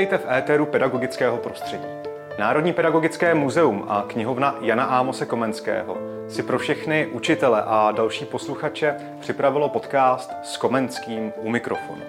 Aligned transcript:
Vítejte 0.00 0.26
v 0.26 0.32
éteru 0.32 0.66
pedagogického 0.66 1.36
prostředí. 1.36 1.84
Národní 2.38 2.72
pedagogické 2.72 3.34
muzeum 3.34 3.84
a 3.88 4.04
knihovna 4.06 4.56
Jana 4.60 4.84
Ámose 4.84 5.26
Komenského 5.26 5.98
si 6.28 6.42
pro 6.42 6.58
všechny 6.58 7.06
učitele 7.06 7.62
a 7.66 7.90
další 7.90 8.24
posluchače 8.24 8.96
připravilo 9.20 9.68
podcast 9.68 10.32
s 10.42 10.56
Komenským 10.56 11.32
u 11.36 11.50
mikrofonu. 11.50 12.02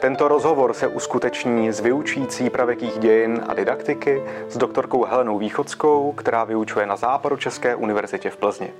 Tento 0.00 0.28
rozhovor 0.28 0.72
se 0.72 0.86
uskuteční 0.86 1.72
s 1.72 1.80
vyučující 1.80 2.50
pravěkých 2.50 2.98
dějin 2.98 3.44
a 3.48 3.54
didaktiky 3.54 4.22
s 4.48 4.56
doktorkou 4.56 5.04
Helenou 5.04 5.38
Východskou, 5.38 6.12
která 6.12 6.44
vyučuje 6.44 6.86
na 6.86 6.96
České 7.38 7.74
univerzitě 7.74 8.30
v 8.30 8.36
Plzni. 8.36 8.72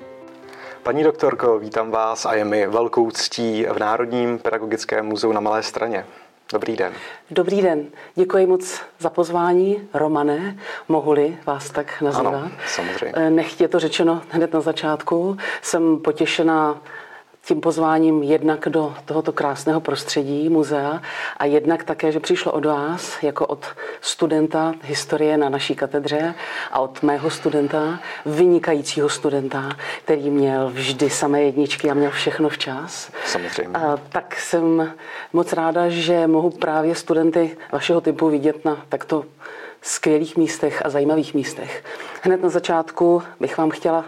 Paní 0.83 1.05
doktorko, 1.05 1.59
vítám 1.59 1.91
vás 1.91 2.27
a 2.27 2.35
je 2.35 2.45
mi 2.45 2.67
velkou 2.67 3.11
ctí 3.11 3.67
v 3.71 3.79
Národním 3.79 4.39
pedagogickém 4.39 5.07
muzeu 5.07 5.33
na 5.33 5.41
Malé 5.41 5.63
straně. 5.63 6.05
Dobrý 6.53 6.77
den. 6.77 6.93
Dobrý 7.31 7.63
den. 7.63 7.87
Děkuji 8.15 8.47
moc 8.47 8.81
za 8.99 9.11
pozvání, 9.11 9.89
Romane. 9.95 10.59
Mohu-li 10.89 11.37
vás 11.47 11.71
tak 11.71 12.01
nazývat? 12.03 12.35
Ano, 12.35 12.51
samozřejmě. 12.67 13.13
Eh, 13.17 13.31
nech 13.31 13.61
je 13.61 13.69
to 13.69 13.79
řečeno 13.79 14.23
hned 14.31 14.53
na 14.53 14.61
začátku. 14.61 15.37
Jsem 15.63 15.99
potěšená 15.99 16.81
tím 17.45 17.61
pozváním 17.61 18.23
jednak 18.23 18.69
do 18.69 18.95
tohoto 19.05 19.33
krásného 19.33 19.81
prostředí 19.81 20.49
muzea 20.49 21.03
a 21.37 21.45
jednak 21.45 21.85
také, 21.85 22.13
že 22.13 22.21
přišlo 22.21 22.53
od 22.53 22.65
vás, 22.65 23.23
jako 23.23 23.47
od 23.47 23.67
studenta 24.01 24.75
historie 24.83 25.37
na 25.37 25.49
naší 25.49 25.75
katedře 25.75 26.35
a 26.73 26.81
od 26.81 27.03
mého 27.03 27.31
studenta, 27.31 28.01
vynikajícího 28.27 29.09
studenta, 29.09 29.69
který 30.05 30.31
měl 30.31 30.71
vždy 30.71 31.11
samé 31.11 31.43
jedničky 31.43 31.91
a 31.91 31.95
měl 31.95 32.11
všechno 32.11 32.49
včas. 32.49 33.11
Samozřejmě. 33.27 33.79
A, 33.79 33.97
tak 34.09 34.37
jsem 34.37 34.93
moc 35.33 35.53
ráda, 35.53 35.89
že 35.89 36.27
mohu 36.27 36.51
právě 36.51 36.95
studenty 36.95 37.57
vašeho 37.73 38.01
typu 38.01 38.29
vidět 38.29 38.65
na 38.65 38.85
takto 38.89 39.25
skvělých 39.83 40.37
místech 40.37 40.83
a 40.85 40.91
zajímavých 40.91 41.35
místech. 41.35 41.85
Hned 42.23 42.43
na 42.43 42.49
začátku 42.49 43.23
bych 43.41 43.59
vám 43.59 43.71
chtěla 43.71 44.05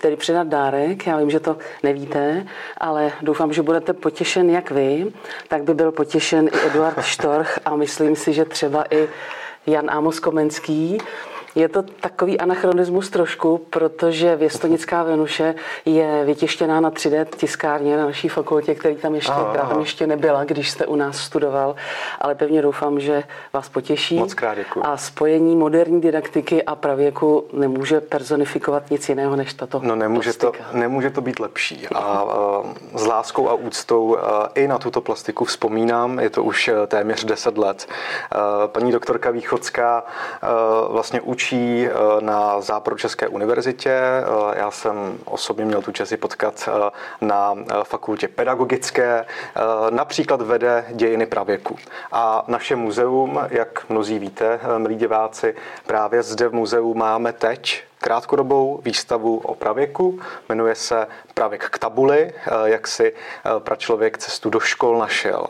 tedy 0.00 0.16
předat 0.16 0.46
dárek. 0.46 1.06
Já 1.06 1.16
vím, 1.18 1.30
že 1.30 1.40
to 1.40 1.56
nevíte, 1.82 2.46
ale 2.78 3.12
doufám, 3.22 3.52
že 3.52 3.62
budete 3.62 3.92
potěšen 3.92 4.50
jak 4.50 4.70
vy, 4.70 5.12
tak 5.48 5.62
by 5.62 5.74
byl 5.74 5.92
potěšen 5.92 6.48
i 6.48 6.66
Eduard 6.66 7.02
Štorch 7.02 7.58
a 7.64 7.76
myslím 7.76 8.16
si, 8.16 8.32
že 8.32 8.44
třeba 8.44 8.84
i 8.90 9.08
Jan 9.66 9.90
Amos 9.90 10.20
Komenský. 10.20 10.98
Je 11.54 11.68
to 11.68 11.82
takový 11.82 12.40
anachronismus 12.40 13.10
trošku, 13.10 13.58
protože 13.70 14.36
Věstonická 14.36 15.02
Venuše 15.02 15.54
je 15.84 16.24
vytištěná 16.24 16.80
na 16.80 16.90
3D 16.90 17.26
tiskárně 17.36 17.96
na 17.96 18.04
naší 18.06 18.28
fakultě, 18.28 18.74
který 18.74 18.96
tam 18.96 19.14
ještě, 19.14 19.32
která 19.50 19.66
tam 19.66 19.80
ještě 19.80 20.06
nebyla, 20.06 20.44
když 20.44 20.70
jste 20.70 20.86
u 20.86 20.96
nás 20.96 21.18
studoval, 21.18 21.76
ale 22.20 22.34
pevně 22.34 22.62
doufám, 22.62 23.00
že 23.00 23.22
vás 23.52 23.68
potěší. 23.68 24.18
Moc 24.18 24.34
krát 24.34 24.54
děkuji. 24.54 24.80
A 24.80 24.96
spojení 24.96 25.56
moderní 25.56 26.00
didaktiky 26.00 26.62
a 26.62 26.74
pravěku 26.74 27.44
nemůže 27.52 28.00
personifikovat 28.00 28.90
nic 28.90 29.08
jiného 29.08 29.36
než 29.36 29.54
tato 29.54 29.80
No 29.84 29.96
nemůže 29.96 30.32
to, 30.32 30.52
nemůže 30.72 31.10
to 31.10 31.20
být 31.20 31.40
lepší. 31.40 31.88
A, 31.88 31.98
a 31.98 32.62
s 32.94 33.06
láskou 33.06 33.48
a 33.48 33.54
úctou 33.54 34.16
a, 34.18 34.50
i 34.54 34.68
na 34.68 34.78
tuto 34.78 35.00
plastiku 35.00 35.44
vzpomínám, 35.44 36.18
je 36.20 36.30
to 36.30 36.44
už 36.44 36.68
e, 36.68 36.86
téměř 36.86 37.24
10 37.24 37.58
let. 37.58 37.86
A, 38.32 38.66
paní 38.66 38.92
doktorka 38.92 39.30
Východská 39.30 39.98
a, 39.98 40.04
vlastně 40.88 41.20
učí 41.20 41.39
učí 41.40 41.86
eh, 41.86 41.90
na 42.20 42.60
Západočeské 42.60 43.28
univerzitě. 43.28 43.90
Eh, 43.90 44.58
já 44.58 44.70
jsem 44.70 45.18
osobně 45.24 45.64
měl 45.64 45.82
tu 45.82 45.92
čest 45.92 46.12
potkat 46.20 46.68
eh, 46.68 46.90
na 47.20 47.54
fakultě 47.82 48.28
pedagogické. 48.28 49.26
Například 49.90 50.42
vede 50.42 50.84
dějiny 50.90 51.26
pravěku. 51.26 51.76
A 52.12 52.44
naše 52.48 52.76
muzeum, 52.76 53.40
jak 53.50 53.88
mnozí 53.88 54.18
víte, 54.18 54.60
milí 54.78 54.96
diváci, 54.96 55.54
právě 55.86 56.22
zde 56.22 56.48
v 56.48 56.54
muzeu 56.54 56.94
máme 56.94 57.32
teď 57.32 57.84
krátkodobou 57.98 58.80
výstavu 58.84 59.38
o 59.38 59.54
pravěku. 59.54 60.20
Jmenuje 60.48 60.74
se 60.74 61.06
Pravěk 61.34 61.64
k 61.70 61.78
tabuli, 61.78 62.32
jak 62.64 62.88
si 62.88 63.12
pračlověk 63.58 64.18
cestu 64.18 64.50
do 64.50 64.60
škol 64.60 64.98
našel. 64.98 65.46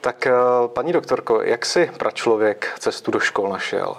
Tak 0.00 0.28
paní 0.66 0.92
doktorko, 0.92 1.42
jak 1.42 1.66
si 1.66 1.90
pračlověk 1.98 2.72
cestu 2.78 3.10
do 3.10 3.20
škol 3.20 3.48
našel? 3.48 3.96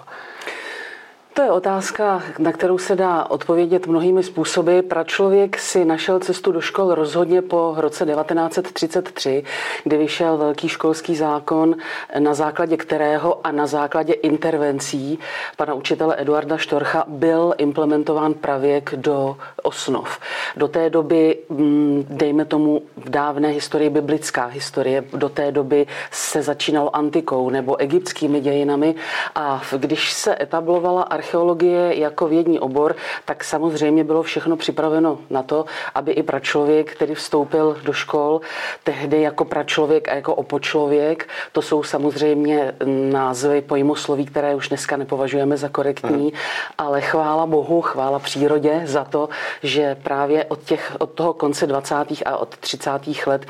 To 1.36 1.42
je 1.42 1.50
otázka, 1.50 2.22
na 2.38 2.52
kterou 2.52 2.78
se 2.78 2.96
dá 2.96 3.24
odpovědět 3.24 3.86
mnohými 3.86 4.22
způsoby. 4.22 4.80
Pračlověk 4.80 5.58
si 5.58 5.84
našel 5.84 6.20
cestu 6.20 6.52
do 6.52 6.60
škol 6.60 6.94
rozhodně 6.94 7.42
po 7.42 7.74
roce 7.76 8.06
1933, 8.06 9.44
kdy 9.84 9.96
vyšel 9.96 10.36
velký 10.36 10.68
školský 10.68 11.16
zákon, 11.16 11.76
na 12.18 12.34
základě 12.34 12.76
kterého 12.76 13.46
a 13.46 13.52
na 13.52 13.66
základě 13.66 14.12
intervencí 14.12 15.18
pana 15.56 15.74
učitele 15.74 16.16
Eduarda 16.18 16.56
Štorcha 16.56 17.04
byl 17.06 17.54
implementován 17.58 18.34
pravěk 18.34 18.94
do 18.96 19.36
osnov. 19.62 20.18
Do 20.56 20.68
té 20.68 20.90
doby, 20.90 21.38
mm, 21.48 22.06
dejme 22.08 22.44
tomu 22.44 22.82
v 22.96 23.10
dávné 23.10 23.48
historii, 23.48 23.90
biblická 23.90 24.46
historie, 24.46 25.04
do 25.12 25.28
té 25.28 25.52
doby 25.52 25.86
se 26.10 26.42
začínalo 26.42 26.96
antikou 26.96 27.50
nebo 27.50 27.76
egyptskými 27.76 28.40
dějinami 28.40 28.94
a 29.34 29.62
když 29.76 30.12
se 30.12 30.36
etablovala 30.40 31.02
archeologie 31.26 31.98
jako 31.98 32.28
vědní 32.28 32.60
obor, 32.60 32.96
tak 33.24 33.44
samozřejmě 33.44 34.04
bylo 34.04 34.22
všechno 34.22 34.56
připraveno 34.56 35.18
na 35.30 35.42
to, 35.42 35.64
aby 35.94 36.12
i 36.12 36.22
pračlověk, 36.22 36.92
který 36.92 37.14
vstoupil 37.14 37.76
do 37.84 37.92
škol, 37.92 38.40
tehdy 38.84 39.22
jako 39.22 39.44
pračlověk 39.44 40.08
a 40.08 40.14
jako 40.14 40.34
opočlověk, 40.34 41.28
to 41.52 41.62
jsou 41.62 41.82
samozřejmě 41.82 42.74
názvy 43.10 43.60
pojmosloví, 43.60 44.26
které 44.26 44.54
už 44.54 44.68
dneska 44.68 44.96
nepovažujeme 44.96 45.56
za 45.56 45.68
korektní, 45.68 46.30
hmm. 46.30 46.40
ale 46.78 47.00
chvála 47.00 47.46
Bohu, 47.46 47.82
chvála 47.82 48.18
přírodě 48.18 48.82
za 48.84 49.04
to, 49.04 49.28
že 49.62 49.94
právě 49.94 50.44
od, 50.44 50.62
těch, 50.62 50.96
od 50.98 51.10
toho 51.10 51.32
konce 51.32 51.66
20. 51.66 51.94
a 52.26 52.36
od 52.36 52.56
30. 52.56 52.90
let 53.26 53.46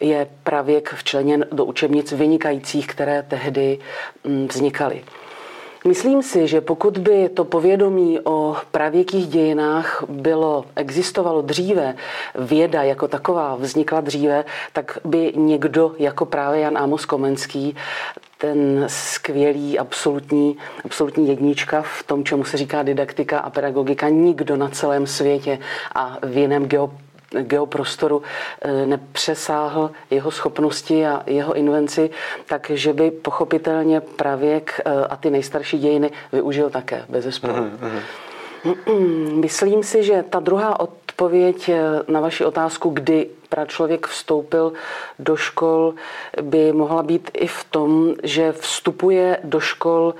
je 0.00 0.26
pravěk 0.44 0.94
včleněn 0.94 1.46
do 1.52 1.64
učebnic 1.64 2.12
vynikajících, 2.12 2.86
které 2.86 3.22
tehdy 3.22 3.78
mm, 4.24 4.48
vznikaly. 4.48 5.02
Myslím 5.86 6.22
si, 6.22 6.48
že 6.48 6.60
pokud 6.60 6.98
by 6.98 7.28
to 7.28 7.44
povědomí 7.44 8.20
o 8.24 8.56
pravěkých 8.70 9.26
dějinách 9.26 10.04
bylo, 10.08 10.64
existovalo 10.76 11.42
dříve, 11.42 11.94
věda 12.34 12.82
jako 12.82 13.08
taková 13.08 13.54
vznikla 13.54 14.00
dříve, 14.00 14.44
tak 14.72 14.98
by 15.04 15.32
někdo 15.36 15.94
jako 15.98 16.26
právě 16.26 16.60
Jan 16.60 16.78
Amos 16.78 17.04
Komenský 17.04 17.76
ten 18.38 18.84
skvělý, 18.88 19.78
absolutní, 19.78 20.56
absolutní 20.84 21.28
jednička 21.28 21.82
v 21.82 22.02
tom, 22.02 22.24
čemu 22.24 22.44
se 22.44 22.56
říká 22.56 22.82
didaktika 22.82 23.38
a 23.38 23.50
pedagogika, 23.50 24.08
nikdo 24.08 24.56
na 24.56 24.68
celém 24.68 25.06
světě 25.06 25.58
a 25.94 26.18
v 26.22 26.36
jiném 26.36 26.66
geo 26.66 26.90
geoprostoru 27.30 28.22
eh, 28.62 28.86
nepřesáhl 28.86 29.90
jeho 30.10 30.30
schopnosti 30.30 31.06
a 31.06 31.22
jeho 31.26 31.54
invenci, 31.54 32.10
takže 32.46 32.92
by 32.92 33.10
pochopitelně 33.10 34.00
pravěk 34.00 34.80
eh, 34.84 34.90
a 35.10 35.16
ty 35.16 35.30
nejstarší 35.30 35.78
dějiny 35.78 36.10
využil 36.32 36.70
také, 36.70 37.04
bez 37.08 37.24
zesporu. 37.24 37.54
Mm-hmm. 37.54 38.00
Myslím 39.40 39.82
si, 39.82 40.02
že 40.02 40.24
ta 40.30 40.40
druhá 40.40 40.80
odpověď 40.80 41.68
eh, 41.68 41.78
na 42.08 42.20
vaši 42.20 42.44
otázku, 42.44 42.90
kdy 42.90 43.28
pračlověk 43.48 44.06
vstoupil 44.06 44.72
do 45.18 45.36
škol, 45.36 45.94
by 46.42 46.72
mohla 46.72 47.02
být 47.02 47.30
i 47.34 47.46
v 47.46 47.64
tom, 47.64 48.14
že 48.22 48.52
vstupuje 48.52 49.38
do 49.44 49.60
škol 49.60 50.14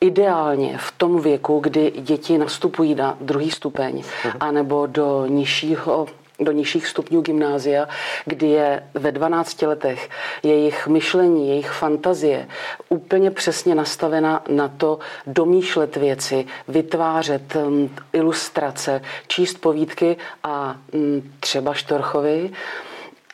ideálně 0.00 0.78
v 0.78 0.92
tom 0.92 1.20
věku, 1.20 1.60
kdy 1.60 1.90
děti 1.90 2.38
nastupují 2.38 2.94
na 2.94 3.16
druhý 3.20 3.50
stupeň, 3.50 4.02
mhm. 4.24 4.36
anebo 4.40 4.86
do 4.86 5.26
nižšího 5.26 6.06
do 6.40 6.52
nižších 6.52 6.86
stupňů 6.86 7.20
gymnázia, 7.20 7.88
kdy 8.24 8.46
je 8.46 8.82
ve 8.94 9.12
12 9.12 9.62
letech 9.62 10.08
jejich 10.42 10.86
myšlení, 10.86 11.48
jejich 11.48 11.70
fantazie 11.70 12.48
úplně 12.88 13.30
přesně 13.30 13.74
nastavena 13.74 14.42
na 14.48 14.68
to 14.68 14.98
domýšlet 15.26 15.96
věci, 15.96 16.46
vytvářet 16.68 17.56
um, 17.56 17.90
ilustrace, 18.12 19.02
číst 19.26 19.58
povídky 19.58 20.16
a 20.44 20.76
um, 20.92 21.22
třeba 21.40 21.74
Štorchovi 21.74 22.50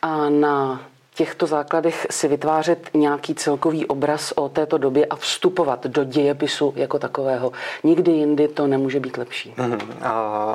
a 0.01 0.29
na 0.29 0.81
těchto 1.17 1.47
základech 1.47 2.07
si 2.09 2.27
vytvářet 2.27 2.89
nějaký 2.93 3.35
celkový 3.35 3.85
obraz 3.85 4.31
o 4.35 4.49
této 4.49 4.77
době 4.77 5.05
a 5.05 5.15
vstupovat 5.15 5.85
do 5.85 6.03
dějepisu 6.03 6.73
jako 6.75 6.99
takového. 6.99 7.51
Nikdy 7.83 8.11
jindy 8.11 8.47
to 8.47 8.67
nemůže 8.67 8.99
být 8.99 9.17
lepší. 9.17 9.53
Mm, 9.57 9.73
uh, 9.73 9.79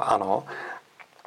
ano. 0.02 0.44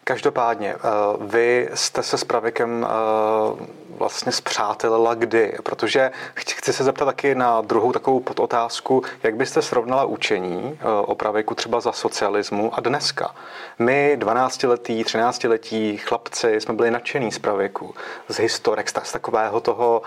Každopádně, 0.07 0.75
eh, 0.75 0.79
vy 1.19 1.69
jste 1.73 2.03
se 2.03 2.17
s 2.17 2.23
pravěkem 2.23 2.87
eh, 2.89 3.65
vlastně 3.89 4.31
zpřátelila 4.31 5.13
kdy? 5.13 5.57
Protože 5.63 6.11
chci 6.35 6.73
se 6.73 6.83
zeptat 6.83 7.05
taky 7.05 7.35
na 7.35 7.61
druhou 7.61 7.91
takovou 7.91 8.19
podotázku, 8.19 9.03
jak 9.23 9.35
byste 9.35 9.61
srovnala 9.61 10.05
učení 10.05 10.79
eh, 10.81 10.85
o 10.85 11.15
pravěku 11.15 11.55
třeba 11.55 11.79
za 11.79 11.91
socialismu 11.91 12.75
a 12.75 12.81
dneska? 12.81 13.35
My, 13.79 14.17
12-letí, 14.19 15.03
13-letí 15.03 15.97
chlapci, 15.97 16.61
jsme 16.61 16.73
byli 16.73 16.91
nadšení 16.91 17.31
z 17.31 17.39
pravěku, 17.39 17.95
z 18.27 18.39
historek, 18.39 18.89
z 18.89 19.11
takového 19.11 19.59
toho 19.59 20.01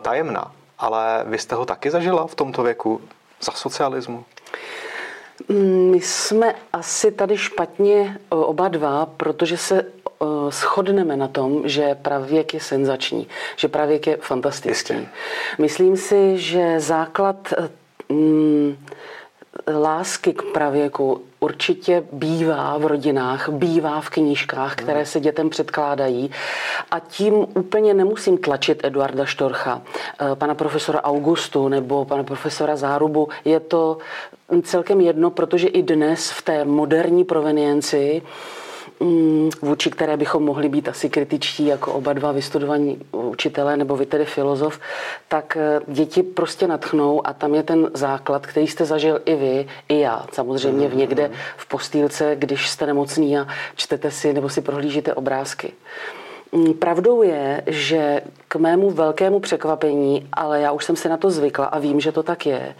tajemna. 0.00 0.52
Ale 0.78 1.24
vy 1.26 1.38
jste 1.38 1.54
ho 1.54 1.64
taky 1.64 1.90
zažila 1.90 2.26
v 2.26 2.34
tomto 2.34 2.62
věku? 2.62 3.00
za 3.40 3.52
socialismu? 3.52 4.24
Mm, 5.48 5.90
my 5.90 6.00
jsme 6.00 6.54
asi 6.72 7.12
tady 7.12 7.36
špatně 7.36 8.18
oba 8.28 8.68
dva, 8.68 9.06
protože 9.06 9.56
se 9.56 9.84
shodneme 10.50 11.16
na 11.16 11.28
tom, 11.28 11.62
že 11.64 11.94
pravěk 11.94 12.54
je 12.54 12.60
senzační, 12.60 13.28
že 13.56 13.68
pravěk 13.68 14.06
je 14.06 14.16
fantastický. 14.16 14.68
Jistě. 14.94 15.08
Myslím 15.58 15.96
si, 15.96 16.38
že 16.38 16.80
základ 16.80 17.54
mm, 18.08 18.76
lásky 19.66 20.32
k 20.32 20.42
pravěku 20.42 21.22
určitě 21.40 22.04
bývá 22.12 22.78
v 22.78 22.86
rodinách, 22.86 23.48
bývá 23.48 24.00
v 24.00 24.10
knížkách, 24.10 24.74
které 24.74 25.06
se 25.06 25.20
dětem 25.20 25.50
předkládají. 25.50 26.30
A 26.90 26.98
tím 27.00 27.34
úplně 27.34 27.94
nemusím 27.94 28.38
tlačit 28.38 28.84
Eduarda 28.84 29.24
Štorcha, 29.24 29.82
eh, 30.20 30.34
pana 30.34 30.54
profesora 30.54 31.02
Augustu 31.02 31.68
nebo 31.68 32.04
pana 32.04 32.24
profesora 32.24 32.76
Zárubu. 32.76 33.28
Je 33.44 33.60
to 33.60 33.98
celkem 34.62 35.00
jedno, 35.00 35.30
protože 35.30 35.68
i 35.68 35.82
dnes 35.82 36.30
v 36.30 36.42
té 36.42 36.64
moderní 36.64 37.24
provenienci 37.24 38.22
vůči 39.62 39.90
které 39.90 40.16
bychom 40.16 40.44
mohli 40.44 40.68
být 40.68 40.88
asi 40.88 41.10
kritičtí 41.10 41.66
jako 41.66 41.92
oba 41.92 42.12
dva 42.12 42.32
vystudovaní 42.32 42.98
učitelé 43.12 43.76
nebo 43.76 43.96
vy 43.96 44.06
tedy 44.06 44.24
filozof, 44.24 44.80
tak 45.28 45.56
eh, 45.56 45.80
děti 45.86 46.22
prostě 46.22 46.66
natchnou 46.66 47.26
a 47.26 47.32
tam 47.32 47.54
je 47.54 47.62
ten 47.62 47.90
základ, 47.94 48.46
který 48.46 48.66
jste 48.66 48.84
zažil 48.84 49.20
i 49.24 49.34
vy, 49.34 49.66
i 49.88 50.00
já. 50.00 50.26
Samozřejmě 50.32 50.88
v 50.88 50.96
někde 50.96 51.30
v 51.56 51.68
postýlce, 51.68 52.36
když 52.36 52.68
jste 52.68 52.86
nemocný 52.86 53.38
a 53.38 53.46
čtete 53.76 54.10
si 54.10 54.32
nebo 54.32 54.48
si 54.48 54.60
prohlížíte 54.60 55.14
obrázky. 55.14 55.72
Mm, 56.52 56.74
pravdou 56.74 57.22
je, 57.22 57.62
že 57.66 58.20
k 58.48 58.56
mému 58.56 58.90
velkému 58.90 59.40
překvapení, 59.40 60.28
ale 60.32 60.60
já 60.60 60.72
už 60.72 60.84
jsem 60.84 60.96
se 60.96 61.08
na 61.08 61.16
to 61.16 61.30
zvykla 61.30 61.66
a 61.66 61.78
vím, 61.78 62.00
že 62.00 62.12
to 62.12 62.22
tak 62.22 62.46
je, 62.46 62.74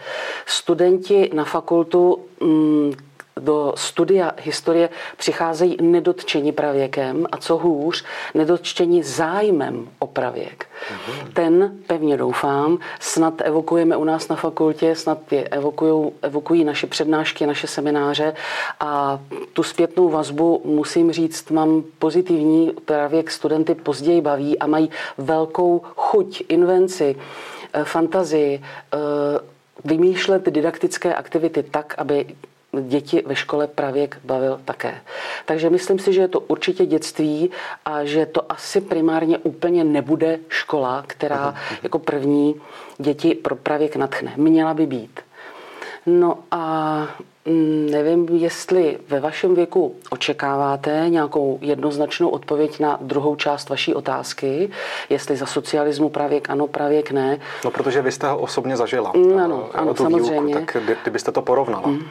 studenti 0.45 1.29
na 1.33 1.45
fakultu 1.45 2.19
mm, 2.41 2.93
do 3.39 3.73
studia 3.75 4.31
historie 4.41 4.89
přicházejí 5.17 5.77
nedotčení 5.81 6.51
pravěkem 6.51 7.27
a 7.31 7.37
co 7.37 7.57
hůř, 7.57 8.05
nedotčení 8.33 9.03
zájmem 9.03 9.87
o 9.99 10.07
pravěk. 10.07 10.65
Mm-hmm. 10.65 11.33
Ten, 11.33 11.71
pevně 11.87 12.17
doufám, 12.17 12.77
snad 12.99 13.33
evokujeme 13.41 13.97
u 13.97 14.03
nás 14.03 14.27
na 14.27 14.35
fakultě, 14.35 14.95
snad 14.95 15.31
je 15.31 15.43
evokujou, 15.47 16.13
evokují 16.21 16.63
naše 16.63 16.87
přednášky, 16.87 17.45
naše 17.45 17.67
semináře 17.67 18.33
a 18.79 19.19
tu 19.53 19.63
zpětnou 19.63 20.09
vazbu, 20.09 20.61
musím 20.65 21.11
říct, 21.11 21.51
mám 21.51 21.83
pozitivní, 21.99 22.71
pravěk 22.85 23.31
studenty 23.31 23.75
později 23.75 24.21
baví 24.21 24.59
a 24.59 24.67
mají 24.67 24.89
velkou 25.17 25.81
chuť, 25.95 26.43
invenci, 26.47 27.15
eh, 27.73 27.83
fantazii, 27.83 28.61
eh, 28.93 28.97
vymýšlet 29.85 30.49
didaktické 30.49 31.15
aktivity 31.15 31.63
tak, 31.63 31.95
aby 31.97 32.25
děti 32.81 33.23
ve 33.25 33.35
škole 33.35 33.67
pravěk 33.67 34.17
bavil 34.23 34.61
také. 34.65 35.01
Takže 35.45 35.69
myslím 35.69 35.99
si, 35.99 36.13
že 36.13 36.21
je 36.21 36.27
to 36.27 36.39
určitě 36.39 36.85
dětství 36.85 37.51
a 37.85 38.05
že 38.05 38.25
to 38.25 38.51
asi 38.51 38.81
primárně 38.81 39.37
úplně 39.37 39.83
nebude 39.83 40.39
škola, 40.49 41.03
která 41.07 41.55
jako 41.83 41.99
první 41.99 42.55
děti 42.97 43.35
pro 43.35 43.55
pravěk 43.55 43.95
natchne. 43.95 44.33
Měla 44.37 44.73
by 44.73 44.85
být. 44.85 45.19
No 46.05 46.37
a 46.51 47.07
mm, 47.45 47.87
nevím, 47.91 48.27
jestli 48.29 48.97
ve 49.07 49.19
vašem 49.19 49.55
věku 49.55 49.95
očekáváte 50.09 51.05
nějakou 51.09 51.59
jednoznačnou 51.61 52.29
odpověď 52.29 52.79
na 52.79 52.97
druhou 53.01 53.35
část 53.35 53.69
vaší 53.69 53.93
otázky, 53.93 54.69
jestli 55.09 55.35
za 55.35 55.45
socialismu 55.45 56.09
pravěk 56.09 56.49
ano, 56.49 56.67
pravěk 56.67 57.11
ne. 57.11 57.39
No, 57.65 57.71
protože 57.71 58.01
vy 58.01 58.11
jste 58.11 58.27
ho 58.27 58.37
osobně 58.37 58.77
zažila. 58.77 59.11
Mm, 59.15 59.39
ano, 59.39 59.69
ano, 59.73 59.95
samozřejmě. 59.95 60.55
Výuku, 60.55 60.73
tak 60.73 60.77
kdybyste 61.03 61.31
to 61.31 61.41
porovnala. 61.41 61.87
Mm 61.87 62.09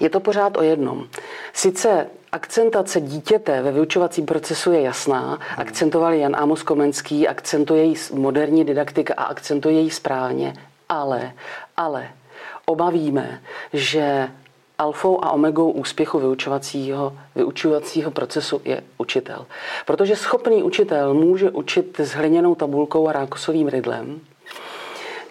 je 0.00 0.10
to 0.10 0.20
pořád 0.20 0.56
o 0.56 0.62
jednom. 0.62 1.06
Sice 1.52 2.06
akcentace 2.32 3.00
dítěte 3.00 3.62
ve 3.62 3.72
vyučovacím 3.72 4.26
procesu 4.26 4.72
je 4.72 4.80
jasná, 4.80 5.38
akcentoval 5.56 6.12
Jan 6.12 6.36
Amos 6.36 6.62
Komenský, 6.62 7.28
akcentuje 7.28 7.84
ji 7.84 7.94
moderní 8.12 8.64
didaktika 8.64 9.14
a 9.14 9.24
akcentuje 9.24 9.80
ji 9.80 9.90
správně, 9.90 10.54
ale, 10.88 11.32
ale 11.76 12.08
obavíme, 12.66 13.40
že 13.72 14.28
alfou 14.78 15.24
a 15.24 15.30
omegou 15.30 15.70
úspěchu 15.70 16.18
vyučovacího, 16.18 17.12
vyučovacího 17.34 18.10
procesu 18.10 18.60
je 18.64 18.82
učitel. 18.98 19.46
Protože 19.86 20.16
schopný 20.16 20.62
učitel 20.62 21.14
může 21.14 21.50
učit 21.50 22.00
s 22.00 22.10
hliněnou 22.10 22.54
tabulkou 22.54 23.08
a 23.08 23.12
rákosovým 23.12 23.68
rydlem, 23.68 24.20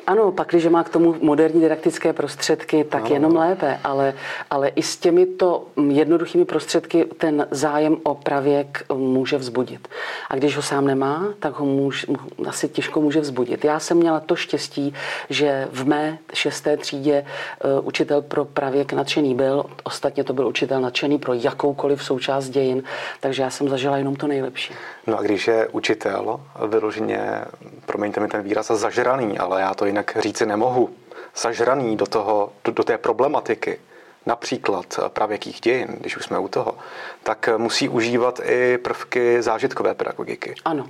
ano, 0.08 0.32
pak, 0.32 0.48
když 0.48 0.66
má 0.66 0.84
k 0.84 0.90
tomu 0.90 1.16
moderní 1.22 1.62
didaktické 1.62 2.14
prostředky, 2.14 2.84
tak 2.84 3.06
ano. 3.06 3.14
jenom 3.14 3.36
lépe, 3.36 3.80
ale, 3.84 4.14
ale 4.50 4.68
i 4.68 4.84
s 4.84 4.98
těmito 4.98 5.66
jednoduchými 5.90 6.46
prostředky 6.46 7.06
ten 7.18 7.48
zájem 7.52 7.98
o 8.04 8.16
pravěk 8.16 8.84
může 8.94 9.38
vzbudit. 9.38 9.88
A 10.30 10.36
když 10.36 10.56
ho 10.56 10.62
sám 10.62 10.86
nemá, 10.86 11.34
tak 11.40 11.60
ho 11.60 11.66
můž, 11.66 12.06
asi 12.48 12.70
těžko 12.70 13.02
může 13.02 13.20
vzbudit. 13.20 13.66
Já 13.66 13.80
jsem 13.80 13.98
měla 13.98 14.20
to 14.20 14.36
štěstí, 14.36 14.94
že 15.30 15.68
v 15.72 15.88
mé 15.88 16.18
šesté 16.34 16.78
třídě 16.78 17.26
uh, 17.80 17.88
učitel 17.88 18.22
pro 18.22 18.46
pravěk 18.46 18.94
nadšený 18.94 19.36
byl, 19.36 19.66
ostatně 19.84 20.24
to 20.24 20.34
byl 20.34 20.48
učitel 20.48 20.82
nadšený 20.82 21.20
pro 21.20 21.34
jakoukoliv 21.34 22.04
součást 22.04 22.50
dějin, 22.50 22.84
takže 23.20 23.44
já 23.44 23.50
jsem 23.50 23.70
zažila 23.70 23.98
jenom 23.98 24.16
to 24.16 24.28
nejlepší. 24.28 24.74
No 25.08 25.20
a 25.20 25.22
když 25.22 25.48
je 25.48 25.68
učitel 25.68 26.40
vyloženě, 26.68 27.20
promiňte 27.86 28.20
mi 28.20 28.28
ten 28.28 28.42
výraz, 28.42 28.72
zažraný, 28.72 29.38
ale 29.38 29.62
já 29.62 29.74
to 29.74 29.86
jinak 29.86 30.01
říci 30.20 30.46
nemohu, 30.46 30.90
zažraný 31.36 31.98
do, 31.98 32.06
toho, 32.06 32.54
do, 32.64 32.72
do 32.72 32.84
té 32.84 32.98
problematiky, 32.98 33.80
například 34.26 35.00
pravěkých 35.08 35.62
dějin, 35.62 35.88
když 36.00 36.18
už 36.18 36.26
jsme 36.26 36.40
u 36.40 36.48
toho, 36.48 36.78
tak 37.24 37.50
musí 37.58 37.90
užívat 37.90 38.40
i 38.44 38.78
prvky 38.78 39.42
zážitkové 39.42 39.94
pedagogiky. 39.94 40.56
Ano. 40.66 40.90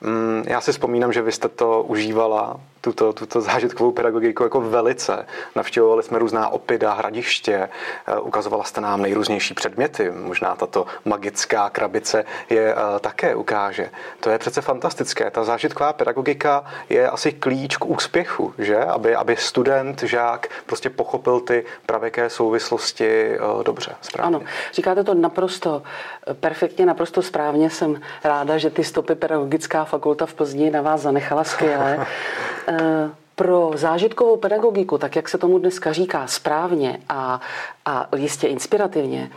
Mm, 0.00 0.44
já 0.46 0.60
si 0.60 0.72
vzpomínám, 0.72 1.12
že 1.12 1.22
vy 1.22 1.32
jste 1.32 1.48
to 1.48 1.82
užívala 1.82 2.60
tuto, 2.82 3.12
tuto 3.12 3.40
zážitkovou 3.40 3.92
pedagogiku 3.92 4.42
jako 4.42 4.60
velice. 4.60 5.26
Navštěvovali 5.56 6.02
jsme 6.02 6.18
různá 6.18 6.48
opida, 6.48 6.92
hradiště, 6.92 7.68
eh, 8.06 8.20
ukazovala 8.20 8.64
jste 8.64 8.80
nám 8.80 9.02
nejrůznější 9.02 9.54
předměty. 9.54 10.10
Možná 10.10 10.56
tato 10.56 10.86
magická 11.04 11.70
krabice 11.70 12.24
je 12.50 12.74
eh, 12.74 13.00
také 13.00 13.34
ukáže. 13.34 13.90
To 14.20 14.30
je 14.30 14.38
přece 14.38 14.60
fantastické. 14.60 15.30
Ta 15.30 15.44
zážitková 15.44 15.92
pedagogika 15.92 16.64
je 16.88 17.10
asi 17.10 17.32
klíč 17.32 17.76
k 17.76 17.84
úspěchu, 17.84 18.54
že? 18.58 18.78
Aby, 18.78 19.14
aby 19.14 19.36
student, 19.36 20.02
žák 20.02 20.48
prostě 20.66 20.90
pochopil 20.90 21.40
ty 21.40 21.64
pravěké 21.86 22.30
souvislosti 22.30 23.34
eh, 23.34 23.64
dobře, 23.64 23.94
správně. 24.00 24.36
Ano, 24.36 24.46
říkáte 24.74 25.04
to 25.04 25.14
naprosto 25.14 25.82
perfektně, 26.40 26.86
naprosto 26.86 27.22
správně. 27.22 27.70
Jsem 27.70 28.00
ráda, 28.24 28.58
že 28.58 28.70
ty 28.70 28.84
stopy 28.84 29.14
pedagogická 29.14 29.84
fakulta 29.84 30.26
v 30.26 30.34
Plzni 30.34 30.70
na 30.70 30.82
vás 30.82 31.00
zanechala 31.00 31.44
skvěle. 31.44 32.06
呃 32.66 33.16
pro 33.34 33.70
zážitkovou 33.74 34.36
pedagogiku, 34.36 34.98
tak 34.98 35.16
jak 35.16 35.28
se 35.28 35.38
tomu 35.38 35.58
dneska 35.58 35.92
říká 35.92 36.26
správně 36.26 36.98
a, 37.08 37.40
a 37.84 38.08
jistě 38.16 38.46
inspirativně, 38.46 39.30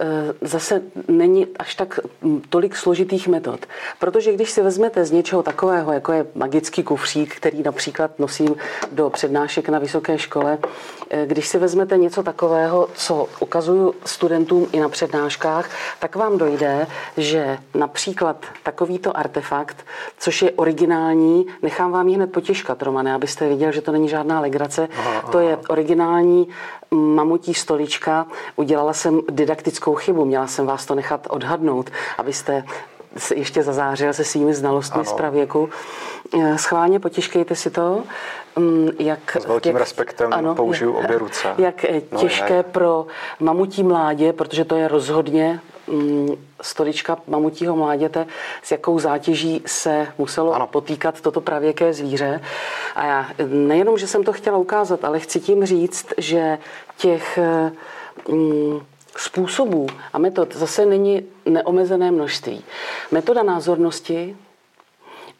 eh, 0.00 0.06
zase 0.40 0.82
není 1.08 1.46
až 1.58 1.74
tak 1.74 2.00
tolik 2.48 2.76
složitých 2.76 3.28
metod. 3.28 3.66
Protože 3.98 4.32
když 4.32 4.50
si 4.50 4.62
vezmete 4.62 5.04
z 5.04 5.10
něčeho 5.10 5.42
takového, 5.42 5.92
jako 5.92 6.12
je 6.12 6.26
magický 6.34 6.82
kufřík, 6.82 7.36
který 7.36 7.62
například 7.62 8.18
nosím 8.18 8.56
do 8.92 9.10
přednášek 9.10 9.68
na 9.68 9.78
vysoké 9.78 10.18
škole, 10.18 10.58
eh, 11.10 11.26
když 11.26 11.48
si 11.48 11.58
vezmete 11.58 11.96
něco 11.96 12.22
takového, 12.22 12.88
co 12.94 13.28
ukazuju 13.40 13.94
studentům 14.04 14.66
i 14.72 14.80
na 14.80 14.88
přednáškách, 14.88 15.70
tak 15.98 16.16
vám 16.16 16.38
dojde, 16.38 16.86
že 17.16 17.58
například 17.74 18.44
takovýto 18.62 19.16
artefakt, 19.16 19.76
což 20.18 20.42
je 20.42 20.50
originální, 20.50 21.46
nechám 21.62 21.92
vám 21.92 22.08
ji 22.08 22.14
hned 22.16 22.32
potěžkat, 22.32 22.82
Romane, 22.82 23.14
abyste 23.14 23.33
viděl, 23.40 23.72
že 23.72 23.80
to 23.80 23.92
není 23.92 24.08
žádná 24.08 24.40
legrace. 24.40 24.88
Aha, 24.98 25.10
aha. 25.10 25.32
To 25.32 25.38
je 25.38 25.58
originální 25.68 26.48
mamutí 26.90 27.54
stolička. 27.54 28.26
Udělala 28.56 28.92
jsem 28.92 29.20
didaktickou 29.30 29.94
chybu, 29.94 30.24
měla 30.24 30.46
jsem 30.46 30.66
vás 30.66 30.86
to 30.86 30.94
nechat 30.94 31.26
odhadnout, 31.30 31.90
abyste 32.18 32.64
se 33.16 33.34
ještě 33.34 33.62
zazářil 33.62 34.12
se 34.12 34.24
svými 34.24 34.54
znalostmi 34.54 35.00
ano. 35.00 35.04
z 35.04 35.12
pravěku. 35.12 35.68
Eh, 36.40 36.58
schválně 36.58 37.00
potěžkejte 37.00 37.54
si 37.54 37.70
to. 37.70 38.02
Mm, 38.56 38.88
jak, 38.98 39.36
S 39.40 39.46
velkým 39.46 39.72
jak, 39.72 39.80
respektem 39.80 40.32
ano, 40.32 40.54
použiju 40.54 40.92
obě 40.92 41.18
ruce. 41.18 41.48
Jak 41.58 41.84
no, 42.12 42.20
těžké 42.20 42.54
je. 42.54 42.62
pro 42.62 43.06
mamutí 43.40 43.82
mládě, 43.82 44.32
protože 44.32 44.64
to 44.64 44.76
je 44.76 44.88
rozhodně 44.88 45.60
mm, 45.86 46.28
stolička 46.62 47.18
mamutího 47.26 47.76
mláděte, 47.76 48.26
s 48.62 48.70
jakou 48.70 48.98
zátěží 48.98 49.62
se 49.66 50.06
muselo 50.18 50.54
ano. 50.54 50.66
potýkat 50.66 51.20
toto 51.20 51.40
pravěké 51.40 51.92
zvíře. 51.92 52.40
A 52.94 53.06
já 53.06 53.30
nejenom, 53.48 53.98
že 53.98 54.06
jsem 54.06 54.24
to 54.24 54.32
chtěla 54.32 54.58
ukázat, 54.58 55.04
ale 55.04 55.20
chci 55.20 55.40
tím 55.40 55.64
říct, 55.64 56.06
že 56.18 56.58
těch 56.96 57.38
mm, 58.28 58.80
způsobů 59.16 59.86
a 60.12 60.18
metod 60.18 60.56
zase 60.56 60.86
není 60.86 61.22
neomezené 61.46 62.10
množství. 62.10 62.64
Metoda 63.10 63.42
názornosti 63.42 64.36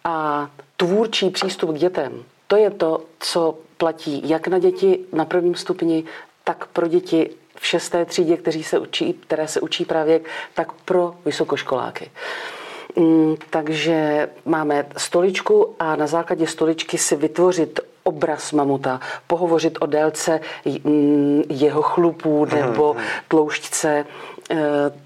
a 0.05 0.49
tvůrčí 0.77 1.31
přístup 1.31 1.71
k 1.71 1.79
dětem 1.79 2.25
To 2.47 2.57
je 2.57 2.71
to, 2.71 3.03
co 3.19 3.59
platí 3.77 4.29
jak 4.29 4.49
na 4.49 4.59
děti 4.59 4.99
na 5.13 5.25
prvním 5.25 5.55
stupni, 5.55 6.05
tak 6.45 6.67
pro 6.67 6.89
děti 6.89 7.31
v 7.57 7.67
šesté 7.67 8.05
třídě, 8.05 8.37
kteří 8.37 8.65
se 8.65 8.79
učí, 8.79 9.13
které 9.13 9.49
se 9.49 9.61
učí 9.61 9.85
právě, 9.85 10.21
tak 10.55 10.73
pro 10.73 11.15
vysokoškoláky. 11.25 12.11
Mm, 12.97 13.37
takže 13.51 14.29
máme 14.45 14.87
stoličku 14.97 15.75
a 15.79 15.97
na 15.97 16.07
základě 16.07 16.47
stoličky 16.47 16.99
si 16.99 17.17
vytvořit 17.17 17.81
obraz 18.03 18.53
mamuta, 18.53 19.01
pohovořit 19.27 19.79
o 19.81 19.87
délce 19.87 20.41
mm, 20.85 21.43
jeho 21.49 21.83
chlupů 21.83 22.45
nebo 22.45 22.97
tloušťce 23.29 24.07
eh, 24.51 24.57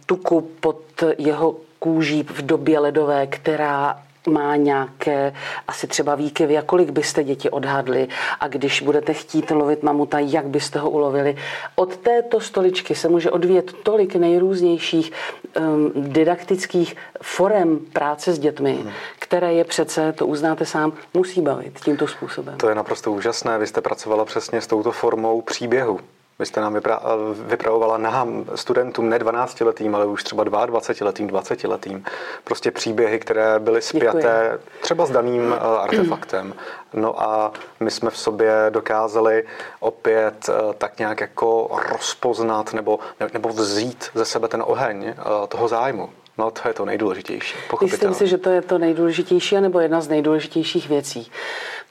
tuku 0.07 0.40
pod 0.61 0.81
jeho 1.19 1.57
kůží 1.78 2.23
v 2.23 2.43
době 2.47 2.78
ledové, 2.78 3.26
která 3.26 4.02
má 4.28 4.56
nějaké 4.56 5.32
asi 5.68 5.87
třeba 5.87 6.14
výkyvy, 6.14 6.58
a 6.58 6.62
kolik 6.62 6.90
byste 6.90 7.25
děti 7.25 7.50
odhadli 7.50 8.08
a 8.40 8.49
když 8.49 8.82
budete 8.82 9.14
chtít 9.14 9.50
lovit 9.50 9.82
mamuta, 9.82 10.18
jak 10.18 10.47
byste 10.47 10.78
ho 10.78 10.90
ulovili. 10.90 11.37
Od 11.75 11.97
této 11.97 12.40
stoličky 12.40 12.94
se 12.94 13.08
může 13.08 13.30
odvíjet 13.30 13.73
tolik 13.82 14.14
nejrůznějších 14.14 15.12
um, 15.61 15.92
didaktických 15.97 16.97
forem 17.23 17.78
práce 17.92 18.32
s 18.32 18.38
dětmi, 18.38 18.73
hmm. 18.82 18.92
které 19.18 19.52
je 19.52 19.64
přece, 19.64 20.12
to 20.12 20.26
uznáte 20.26 20.66
sám, 20.66 20.92
musí 21.14 21.40
bavit 21.40 21.80
tímto 21.80 22.06
způsobem. 22.06 22.56
To 22.56 22.68
je 22.68 22.75
naprosto 22.75 23.12
úžasné. 23.12 23.58
Vy 23.58 23.66
jste 23.66 23.80
pracovala 23.80 24.25
přesně 24.25 24.61
s 24.61 24.66
touto 24.66 24.92
formou 24.92 25.40
příběhu. 25.42 26.00
Vy 26.38 26.47
jste 26.47 26.61
nám 26.61 26.76
vypra- 26.76 27.00
vypravovala 27.35 27.99
nám, 27.99 28.45
studentům, 28.54 29.09
ne 29.09 29.18
12-letým, 29.18 29.95
ale 29.95 30.07
už 30.07 30.25
třeba 30.25 30.45
22-letým, 30.45 31.28
20-letým, 31.28 32.04
prostě 32.45 32.71
příběhy, 32.71 33.18
které 33.18 33.59
byly 33.59 33.83
spjaté 33.83 34.50
Děkuji. 34.52 34.80
třeba 34.80 35.07
s 35.07 35.11
daným 35.11 35.47
uh, 35.47 35.80
artefaktem. 35.80 36.54
No 36.92 37.23
a 37.23 37.52
my 37.80 37.90
jsme 37.90 38.11
v 38.11 38.18
sobě 38.18 38.52
dokázali 38.71 39.45
opět 39.80 40.49
uh, 40.49 40.73
tak 40.73 40.99
nějak 40.99 41.21
jako 41.21 41.78
rozpoznat 41.92 42.73
nebo, 42.73 42.99
nebo 43.33 43.49
vzít 43.49 44.11
ze 44.14 44.25
sebe 44.25 44.49
ten 44.49 44.62
oheň 44.66 45.14
toho 45.49 45.68
zájmu. 45.68 46.11
No 46.38 46.50
to 46.50 46.68
je 46.68 46.75
to 46.75 46.85
nejdůležitější. 46.85 47.54
Myslím 47.83 48.14
si, 48.14 48.26
že 48.26 48.38
to 48.38 48.50
je 48.50 48.62
to 48.62 48.78
nejdůležitější, 48.78 49.61
nebo 49.61 49.80
jedna 49.80 50.00
z 50.00 50.09
nejdůležitějších 50.09 50.88
věcí. 50.88 51.30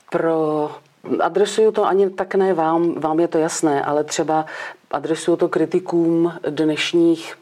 Pro 0.09 0.71
Adresuju 1.19 1.71
to 1.71 1.85
ani 1.85 2.09
tak 2.09 2.35
ne 2.35 2.53
vám, 2.53 2.93
vám 2.93 3.19
je 3.19 3.27
to 3.27 3.37
jasné, 3.37 3.81
ale 3.81 4.03
třeba 4.03 4.45
adresuju 4.91 5.37
to 5.37 5.47
kritikům 5.47 6.33
dnešních 6.49 7.37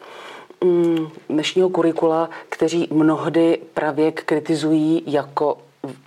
mm, 0.63 1.07
dnešního 1.29 1.69
kurikula, 1.69 2.29
kteří 2.49 2.87
mnohdy 2.91 3.59
právě 3.73 4.11
kritizují 4.11 5.03
jako 5.07 5.57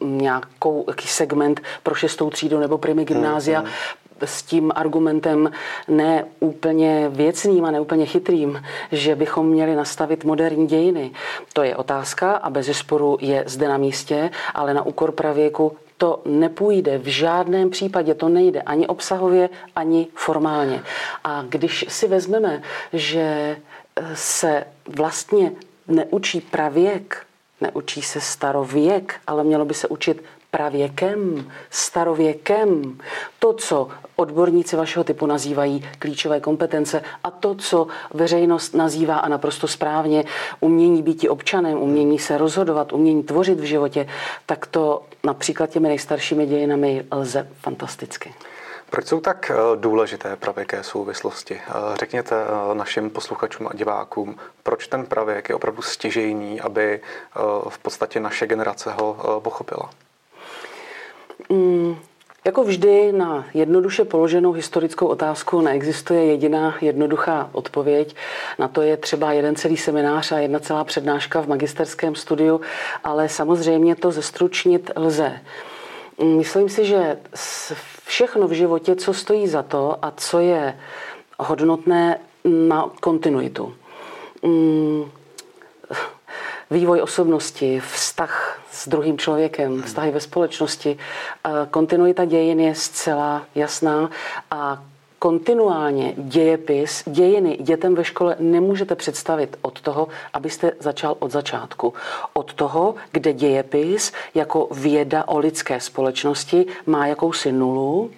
nějakou 0.00 0.84
jaký 0.88 1.08
segment 1.08 1.60
pro 1.82 1.94
šestou 1.94 2.30
třídu 2.30 2.58
nebo 2.60 2.78
primy 2.78 3.04
gymnázia, 3.04 3.60
mm, 3.60 3.66
s 4.24 4.42
tím 4.42 4.72
argumentem 4.74 5.50
ne 5.88 6.24
úplně 6.40 7.08
věcným 7.08 7.64
a 7.64 7.70
ne 7.70 7.80
úplně 7.80 8.06
chytrým, 8.06 8.62
že 8.92 9.14
bychom 9.14 9.48
měli 9.48 9.74
nastavit 9.76 10.24
moderní 10.24 10.66
dějiny. 10.66 11.10
To 11.52 11.62
je 11.62 11.76
otázka 11.76 12.32
a 12.32 12.50
bez 12.50 12.78
sporu 12.78 13.18
je 13.20 13.44
zde 13.46 13.68
na 13.68 13.76
místě, 13.76 14.30
ale 14.54 14.74
na 14.74 14.86
úkor 14.86 15.12
pravěku 15.12 15.76
to 15.98 16.22
nepůjde, 16.24 16.98
v 16.98 17.06
žádném 17.06 17.70
případě 17.70 18.14
to 18.14 18.28
nejde 18.28 18.62
ani 18.62 18.86
obsahově, 18.86 19.50
ani 19.76 20.06
formálně. 20.14 20.82
A 21.24 21.44
když 21.48 21.84
si 21.88 22.08
vezmeme, 22.08 22.62
že 22.92 23.56
se 24.14 24.64
vlastně 24.96 25.52
neučí 25.88 26.40
pravěk, 26.40 27.26
neučí 27.60 28.02
se 28.02 28.20
starověk, 28.20 29.14
ale 29.26 29.44
mělo 29.44 29.64
by 29.64 29.74
se 29.74 29.88
učit 29.88 30.22
pravěkem, 30.50 31.50
starověkem, 31.70 32.98
to, 33.38 33.52
co 33.52 33.88
odborníci 34.16 34.76
vašeho 34.76 35.04
typu 35.04 35.26
nazývají 35.26 35.88
klíčové 35.98 36.40
kompetence 36.40 37.02
a 37.24 37.30
to, 37.30 37.54
co 37.54 37.86
veřejnost 38.14 38.74
nazývá 38.74 39.16
a 39.16 39.28
naprosto 39.28 39.68
správně 39.68 40.24
umění 40.60 41.02
být 41.02 41.28
občanem, 41.28 41.78
umění 41.78 42.18
se 42.18 42.38
rozhodovat, 42.38 42.92
umění 42.92 43.22
tvořit 43.22 43.60
v 43.60 43.64
životě, 43.64 44.08
tak 44.46 44.66
to 44.66 45.02
například 45.24 45.70
těmi 45.70 45.88
nejstaršími 45.88 46.46
dějinami 46.46 47.04
lze 47.10 47.48
fantasticky. 47.60 48.34
Proč 48.90 49.06
jsou 49.06 49.20
tak 49.20 49.50
eh, 49.50 49.76
důležité 49.76 50.36
pravěké 50.36 50.82
souvislosti? 50.82 51.60
Eh, 51.68 51.72
řekněte 51.98 52.36
eh, 52.42 52.74
našim 52.74 53.10
posluchačům 53.10 53.68
a 53.68 53.74
divákům, 53.74 54.36
proč 54.62 54.86
ten 54.86 55.06
pravěk 55.06 55.48
je 55.48 55.54
opravdu 55.54 55.82
stěžejný, 55.82 56.60
aby 56.60 57.00
v 57.68 57.78
podstatě 57.78 58.20
naše 58.20 58.46
generace 58.46 58.92
ho 58.92 59.40
pochopila? 59.42 59.90
Mm, 61.48 61.96
jako 62.44 62.64
vždy 62.64 63.12
na 63.12 63.44
jednoduše 63.54 64.04
položenou 64.04 64.52
historickou 64.52 65.06
otázku 65.06 65.60
neexistuje 65.60 66.24
jediná 66.24 66.74
jednoduchá 66.80 67.50
odpověď. 67.52 68.16
Na 68.58 68.68
to 68.68 68.82
je 68.82 68.96
třeba 68.96 69.32
jeden 69.32 69.56
celý 69.56 69.76
seminář 69.76 70.32
a 70.32 70.38
jedna 70.38 70.58
celá 70.58 70.84
přednáška 70.84 71.40
v 71.40 71.48
magisterském 71.48 72.14
studiu, 72.14 72.60
ale 73.04 73.28
samozřejmě 73.28 73.96
to 73.96 74.10
zestručnit 74.10 74.90
lze. 74.96 75.40
Myslím 76.24 76.68
si, 76.68 76.84
že 76.84 77.18
všechno 78.04 78.48
v 78.48 78.52
životě, 78.52 78.96
co 78.96 79.14
stojí 79.14 79.48
za 79.48 79.62
to 79.62 79.96
a 80.02 80.12
co 80.16 80.38
je 80.38 80.78
hodnotné, 81.38 82.18
má 82.44 82.90
kontinuitu. 83.00 83.74
Mm, 84.42 85.10
vývoj 86.70 87.02
osobnosti, 87.02 87.80
vztah 87.80 88.57
s 88.78 88.88
druhým 88.88 89.18
člověkem, 89.18 89.82
vztahy 89.82 90.10
ve 90.10 90.20
společnosti. 90.20 90.98
Kontinuita 91.70 92.24
dějin 92.24 92.60
je 92.60 92.74
zcela 92.74 93.42
jasná 93.54 94.10
a 94.50 94.82
kontinuálně 95.18 96.14
dějepis, 96.16 97.02
dějiny 97.06 97.56
dětem 97.60 97.94
ve 97.94 98.04
škole 98.04 98.36
nemůžete 98.38 98.94
představit 98.94 99.58
od 99.62 99.80
toho, 99.80 100.08
abyste 100.32 100.72
začal 100.80 101.16
od 101.18 101.30
začátku. 101.30 101.94
Od 102.32 102.54
toho, 102.54 102.94
kde 103.12 103.32
dějepis 103.32 104.12
jako 104.34 104.68
věda 104.70 105.24
o 105.28 105.38
lidské 105.38 105.80
společnosti 105.80 106.66
má 106.86 107.06
jakousi 107.06 107.52
nulu, 107.52 108.10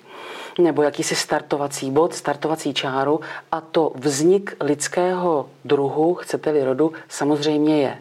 nebo 0.58 0.82
jakýsi 0.82 1.14
startovací 1.14 1.90
bod, 1.90 2.14
startovací 2.14 2.74
čáru 2.74 3.20
a 3.52 3.60
to 3.60 3.92
vznik 3.94 4.56
lidského 4.60 5.48
druhu, 5.64 6.14
chcete-li 6.14 6.64
rodu, 6.64 6.92
samozřejmě 7.08 7.82
je 7.82 7.98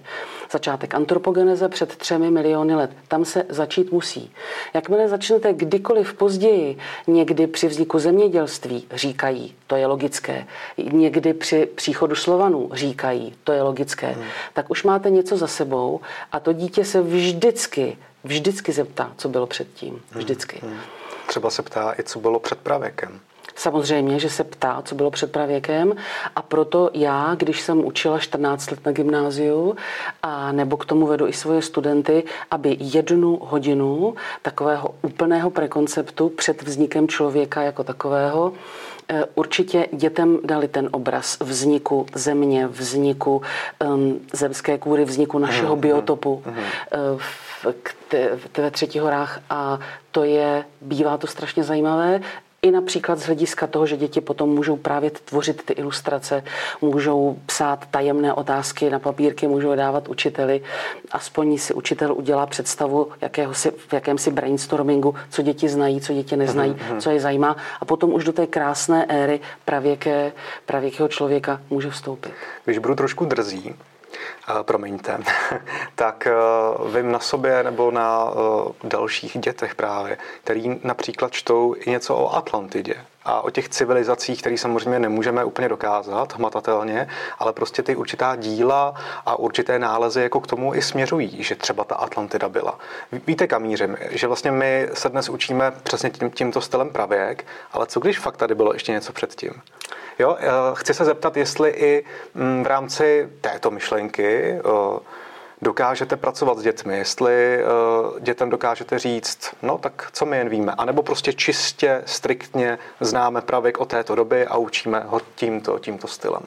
začátek 0.52 0.96
antropogeneze 0.96 1.70
před 1.70 1.96
třemi 1.96 2.32
miliony 2.32 2.76
let. 2.76 2.92
Tam 3.08 3.26
se 3.26 3.46
začít 3.50 3.92
musí. 3.92 4.32
Jakmile 4.74 5.08
začnete 5.08 5.54
kdykoliv 5.54 6.14
později, 6.14 6.78
někdy 7.08 7.48
při 7.48 7.68
vzniku 7.68 8.00
zemědělství, 8.00 8.88
říkají, 8.92 9.56
to 9.68 9.76
je 9.76 9.88
logické, 9.88 10.48
někdy 10.78 11.34
při 11.34 11.66
příchodu 11.76 12.16
Slovanů 12.16 12.70
říkají, 12.74 13.36
to 13.44 13.52
je 13.52 13.62
logické, 13.62 14.08
hmm. 14.08 14.26
tak 14.54 14.70
už 14.70 14.84
máte 14.84 15.10
něco 15.10 15.38
za 15.38 15.48
sebou 15.48 16.00
a 16.32 16.40
to 16.40 16.54
dítě 16.54 16.86
se 16.86 17.02
vždycky, 17.02 17.98
vždycky 18.24 18.72
zeptá, 18.72 19.14
co 19.18 19.30
bylo 19.30 19.48
předtím. 19.48 19.90
Hmm. 19.90 20.02
Vždycky. 20.12 20.60
Hmm. 20.62 20.78
Třeba 21.28 21.50
se 21.50 21.62
ptá 21.62 21.94
i, 22.00 22.04
co 22.04 22.20
bylo 22.20 22.40
před 22.40 22.60
pravěkem. 22.60 23.20
Samozřejmě, 23.60 24.20
že 24.20 24.30
se 24.30 24.44
ptá, 24.44 24.82
co 24.86 24.96
bylo 24.96 25.12
před 25.12 25.32
pravěkem. 25.32 25.94
A 26.36 26.42
proto 26.42 26.90
já, 26.94 27.36
když 27.36 27.62
jsem 27.62 27.86
učila 27.86 28.20
14 28.20 28.72
let 28.72 28.86
na 28.86 28.92
gymnáziu 28.92 29.76
a 30.24 30.52
nebo 30.52 30.78
k 30.78 30.86
tomu 30.86 31.08
vedu 31.08 31.28
i 31.28 31.34
svoje 31.34 31.62
studenty, 31.62 32.24
aby 32.52 32.78
jednu 32.80 33.40
hodinu 33.42 34.16
takového 34.42 34.96
úplného 35.02 35.50
prekonceptu 35.50 36.30
před 36.30 36.62
vznikem 36.62 37.08
člověka 37.08 37.62
jako 37.62 37.84
takového 37.84 38.54
eh, 39.10 39.24
určitě 39.36 39.88
dětem 39.92 40.40
dali 40.44 40.68
ten 40.68 40.90
obraz 40.92 41.38
vzniku 41.40 42.06
země, 42.16 42.68
vzniku 42.68 43.42
um, 43.86 44.20
zemské 44.34 44.78
kůry, 44.78 45.06
vzniku 45.06 45.40
našeho 45.40 45.76
mm, 45.76 45.82
biotopu 45.82 46.44
mm, 46.46 46.54
v, 47.18 47.66
v, 48.12 48.58
ve 48.58 48.72
třetích 48.72 49.02
horách. 49.02 49.42
A 49.50 49.80
to 50.12 50.24
je, 50.24 50.66
bývá 50.82 51.18
to 51.18 51.28
strašně 51.28 51.64
zajímavé. 51.64 52.22
I 52.62 52.72
například 52.72 53.20
z 53.20 53.26
hlediska 53.26 53.68
toho, 53.68 53.86
že 53.86 53.98
děti 53.98 54.22
potom 54.22 54.50
můžou 54.50 54.76
právě 54.76 55.12
tvořit 55.12 55.64
ty 55.66 55.74
ilustrace, 55.74 56.44
můžou 56.82 57.38
psát 57.46 57.86
tajemné 57.92 58.34
otázky 58.34 58.90
na 58.90 59.00
papírky, 59.00 59.48
můžou 59.48 59.76
dávat 59.76 60.08
učiteli. 60.08 60.62
Aspoň 61.12 61.58
si 61.58 61.74
učitel 61.74 62.14
udělá 62.14 62.46
představu 62.46 63.08
jakéhosi, 63.22 63.72
v 63.72 63.94
jakémsi 63.94 64.32
brainstormingu, 64.32 65.16
co 65.30 65.42
děti 65.42 65.70
znají, 65.70 66.02
co 66.02 66.14
děti 66.14 66.36
neznají, 66.36 66.74
mm-hmm. 66.74 67.02
co 67.02 67.10
je 67.10 67.20
zajímá. 67.20 67.56
A 67.82 67.86
potom 67.86 68.14
už 68.14 68.24
do 68.24 68.34
té 68.34 68.48
krásné 68.48 69.06
éry 69.06 69.40
pravěké, 69.66 70.32
pravěkého 70.66 71.10
člověka 71.10 71.62
může 71.70 71.90
vstoupit. 71.90 72.34
Když 72.66 72.78
budu 72.78 72.96
trošku 72.96 73.26
drzí, 73.26 73.76
promiňte, 74.62 75.20
tak 75.96 76.28
vím 76.96 77.12
na 77.12 77.20
sobě 77.20 77.64
nebo 77.64 77.92
na 77.92 78.34
dalších 78.84 79.38
dětech 79.38 79.76
právě, 79.76 80.18
který 80.44 80.80
například 80.84 81.32
čtou 81.32 81.76
i 81.78 81.90
něco 81.90 82.16
o 82.16 82.36
Atlantidě 82.36 82.96
a 83.30 83.42
o 83.42 83.50
těch 83.50 83.70
civilizacích, 83.70 84.42
které 84.42 84.58
samozřejmě 84.58 85.00
nemůžeme 85.00 85.44
úplně 85.44 85.70
dokázat 85.70 86.36
hmatatelně, 86.36 87.08
ale 87.40 87.54
prostě 87.54 87.84
ty 87.84 87.96
určitá 87.96 88.36
díla 88.36 88.94
a 89.26 89.40
určité 89.40 89.80
nálezy 89.80 90.22
jako 90.22 90.40
k 90.40 90.48
tomu 90.48 90.76
i 90.76 90.82
směřují, 90.82 91.44
že 91.44 91.56
třeba 91.56 91.84
ta 91.84 91.96
Atlantida 91.96 92.50
byla. 92.50 92.80
Víte, 93.28 93.48
kam 93.48 93.62
mířím? 93.62 93.98
Že 94.10 94.28
vlastně 94.28 94.52
my 94.52 94.90
se 94.94 95.10
dnes 95.10 95.30
učíme 95.30 95.72
přesně 95.84 96.10
tím, 96.10 96.32
tímto 96.32 96.62
stylem 96.62 96.90
pravěk, 96.90 97.46
ale 97.72 97.86
co 97.86 98.00
když 98.00 98.20
fakt 98.20 98.38
tady 98.38 98.56
bylo 98.56 98.74
ještě 98.74 98.92
něco 98.92 99.14
předtím? 99.14 99.52
Jo, 100.20 100.38
eh, 100.40 100.48
chci 100.74 100.94
se 100.94 101.06
zeptat, 101.06 101.38
jestli 101.38 101.70
i 101.70 102.06
mm, 102.34 102.64
v 102.64 102.68
rámci 102.68 103.30
této 103.42 103.72
myšlenky 103.72 104.52
eh, 104.54 105.00
dokážete 105.62 106.18
pracovat 106.18 106.58
s 106.58 106.62
dětmi, 106.62 106.98
jestli 106.98 107.60
uh, 107.64 108.20
dětem 108.20 108.50
dokážete 108.50 109.00
říct, 109.00 109.52
no 109.62 109.78
tak 109.78 110.10
co 110.14 110.26
my 110.26 110.38
jen 110.38 110.50
víme, 110.50 110.74
anebo 110.78 111.04
prostě 111.04 111.34
čistě, 111.34 112.02
striktně 112.06 112.78
známe 113.00 113.42
pravěk 113.42 113.80
o 113.80 113.86
této 113.86 114.16
doby 114.16 114.48
a 114.48 114.58
učíme 114.58 115.04
ho 115.08 115.22
tímto, 115.36 115.80
tímto 115.80 116.08
stylem. 116.08 116.42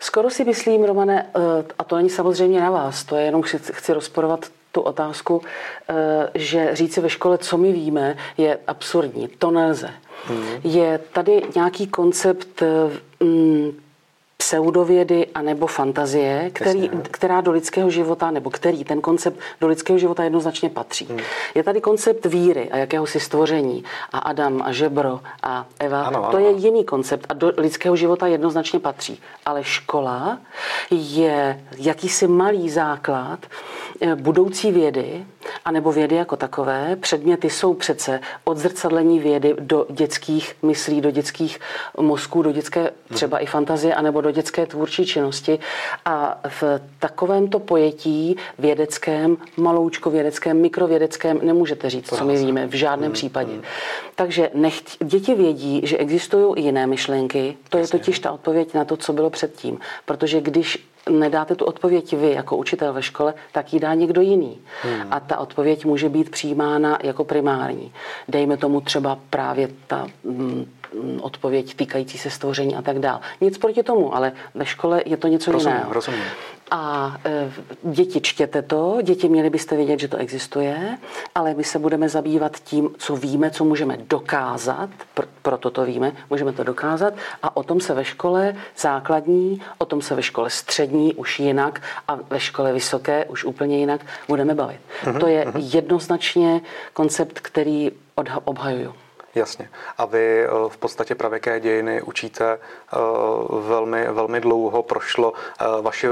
Skoro 0.00 0.30
si 0.30 0.44
myslím, 0.44 0.84
Romane, 0.84 1.30
eh, 1.36 1.64
a 1.78 1.84
to 1.84 1.96
není 1.96 2.10
samozřejmě 2.10 2.60
na 2.60 2.70
vás, 2.70 3.04
to 3.04 3.16
je 3.16 3.24
jenom 3.24 3.42
chci, 3.42 3.58
chci 3.72 3.92
rozporovat 3.92 4.46
tu 4.72 4.80
otázku, 4.80 5.42
eh, 5.88 5.94
že 6.34 6.68
říci 6.72 7.00
ve 7.00 7.10
škole, 7.10 7.38
co 7.38 7.58
my 7.58 7.72
víme, 7.72 8.16
je 8.36 8.58
absurdní. 8.66 9.28
To 9.28 9.50
nelze. 9.50 9.90
Je 10.64 11.00
tady 11.12 11.42
nějaký 11.54 11.86
koncept 11.86 12.62
mm, 13.20 13.72
pseudovědy 14.38 15.26
anebo 15.34 15.66
fantazie, 15.66 16.50
který, 16.52 16.90
která 17.10 17.40
do 17.40 17.52
lidského 17.52 17.90
života, 17.90 18.30
nebo 18.30 18.50
který 18.50 18.84
ten 18.84 19.00
koncept 19.00 19.38
do 19.60 19.68
lidského 19.68 19.98
života 19.98 20.24
jednoznačně 20.24 20.70
patří. 20.70 21.04
Hmm. 21.04 21.18
Je 21.54 21.62
tady 21.62 21.80
koncept 21.80 22.26
víry 22.26 22.70
a 22.70 22.76
jakéhosi 22.76 23.20
stvoření 23.20 23.84
a 24.12 24.18
Adam 24.18 24.62
a 24.64 24.72
žebro 24.72 25.20
a 25.42 25.66
Eva. 25.78 26.02
Ano, 26.02 26.18
ano. 26.18 26.30
To 26.30 26.38
je 26.38 26.50
jiný 26.50 26.84
koncept 26.84 27.26
a 27.28 27.34
do 27.34 27.52
lidského 27.56 27.96
života 27.96 28.26
jednoznačně 28.26 28.80
patří. 28.80 29.20
Ale 29.46 29.64
škola 29.64 30.38
je 30.90 31.64
jakýsi 31.78 32.26
malý 32.26 32.70
základ 32.70 33.46
eh, 34.00 34.14
budoucí 34.14 34.72
vědy, 34.72 35.26
anebo 35.64 35.92
vědy 35.92 36.16
jako 36.16 36.36
takové. 36.36 36.96
Předměty 36.96 37.50
jsou 37.50 37.74
přece 37.74 38.20
odzrcadlení 38.44 39.18
vědy 39.18 39.54
do 39.60 39.86
dětských 39.90 40.56
myslí, 40.62 41.00
do 41.00 41.10
dětských 41.10 41.60
mozků, 42.00 42.42
do 42.42 42.52
dětské 42.52 42.90
třeba 43.14 43.36
hmm. 43.36 43.44
i 43.44 43.46
fantazie, 43.46 43.94
anebo 43.94 44.20
do 44.20 44.27
dětské 44.32 44.66
tvůrčí 44.66 45.06
činnosti. 45.06 45.58
A 46.04 46.40
v 46.48 46.80
takovémto 46.98 47.58
pojetí 47.58 48.36
vědeckém, 48.58 49.36
maloučko 49.56 50.10
vědeckém, 50.10 50.60
mikrovědeckém 50.60 51.40
nemůžete 51.42 51.90
říct, 51.90 52.16
co 52.16 52.24
my 52.24 52.36
víme, 52.36 52.66
v 52.66 52.74
žádném 52.74 53.08
hmm. 53.08 53.12
případě. 53.12 53.52
Hmm. 53.52 53.62
Takže 54.14 54.50
nech, 54.54 54.80
děti 55.04 55.34
vědí, 55.34 55.80
že 55.84 55.96
existují 55.96 56.54
i 56.56 56.60
jiné 56.60 56.86
myšlenky. 56.86 57.56
To 57.68 57.78
je 57.78 57.88
totiž 57.88 58.18
ta 58.18 58.32
odpověď 58.32 58.74
na 58.74 58.84
to, 58.84 58.96
co 58.96 59.12
bylo 59.12 59.30
předtím. 59.30 59.78
Protože 60.04 60.40
když 60.40 60.88
nedáte 61.10 61.54
tu 61.54 61.64
odpověď 61.64 62.12
vy 62.12 62.30
jako 62.30 62.56
učitel 62.56 62.92
ve 62.92 63.02
škole, 63.02 63.34
tak 63.52 63.72
ji 63.72 63.80
dá 63.80 63.94
někdo 63.94 64.20
jiný. 64.20 64.58
Hmm. 64.82 65.02
A 65.10 65.20
ta 65.20 65.38
odpověď 65.38 65.84
může 65.84 66.08
být 66.08 66.30
přijímána 66.30 66.98
jako 67.02 67.24
primární. 67.24 67.92
Dejme 68.28 68.56
tomu 68.56 68.80
třeba 68.80 69.18
právě 69.30 69.68
ta 69.86 70.06
mm, 70.24 70.66
odpověď 71.20 71.76
týkající 71.76 72.18
se 72.18 72.30
stvoření 72.30 72.76
a 72.76 72.82
tak 72.82 72.98
dále. 72.98 73.20
Nic 73.40 73.58
proti 73.58 73.82
tomu, 73.82 74.14
ale 74.14 74.32
ve 74.54 74.66
škole 74.66 75.02
je 75.06 75.16
to 75.16 75.28
něco 75.28 75.52
rozumím, 75.52 75.76
jiného. 75.76 75.92
Rozumím. 75.92 76.22
A 76.70 77.16
e, 77.24 77.52
děti 77.82 78.20
čtěte 78.20 78.62
to, 78.62 78.98
děti 79.02 79.28
měly 79.28 79.50
byste 79.50 79.76
vědět, 79.76 80.00
že 80.00 80.08
to 80.08 80.16
existuje, 80.16 80.98
ale 81.34 81.54
my 81.54 81.64
se 81.64 81.78
budeme 81.78 82.08
zabývat 82.08 82.56
tím, 82.58 82.90
co 82.98 83.16
víme, 83.16 83.50
co 83.50 83.64
můžeme 83.64 83.96
dokázat, 83.96 84.90
pr- 85.16 85.28
proto 85.42 85.70
to 85.70 85.84
víme, 85.84 86.12
můžeme 86.30 86.52
to 86.52 86.64
dokázat 86.64 87.14
a 87.42 87.56
o 87.56 87.62
tom 87.62 87.80
se 87.80 87.94
ve 87.94 88.04
škole 88.04 88.56
základní, 88.78 89.62
o 89.78 89.84
tom 89.84 90.02
se 90.02 90.14
ve 90.14 90.22
škole 90.22 90.50
střední 90.50 91.14
už 91.14 91.40
jinak 91.40 91.82
a 92.08 92.18
ve 92.30 92.40
škole 92.40 92.72
vysoké 92.72 93.24
už 93.24 93.44
úplně 93.44 93.78
jinak 93.78 94.00
budeme 94.28 94.54
bavit. 94.54 94.80
Uh-huh, 95.04 95.20
to 95.20 95.26
je 95.26 95.44
uh-huh. 95.44 95.74
jednoznačně 95.74 96.60
koncept, 96.92 97.40
který 97.40 97.90
odha- 98.16 98.42
obhajuju. 98.44 98.94
Jasně. 99.38 99.70
A 99.98 100.04
vy 100.04 100.44
eh, 100.44 100.48
v 100.68 100.76
podstatě 100.76 101.14
pravěké 101.14 101.60
dějiny 101.60 102.02
učíte 102.02 102.52
eh, 102.52 102.96
velmi, 103.50 104.08
velmi 104.08 104.40
dlouho. 104.40 104.82
Prošlo 104.82 105.32
eh, 105.60 105.64
vaši, 105.82 106.08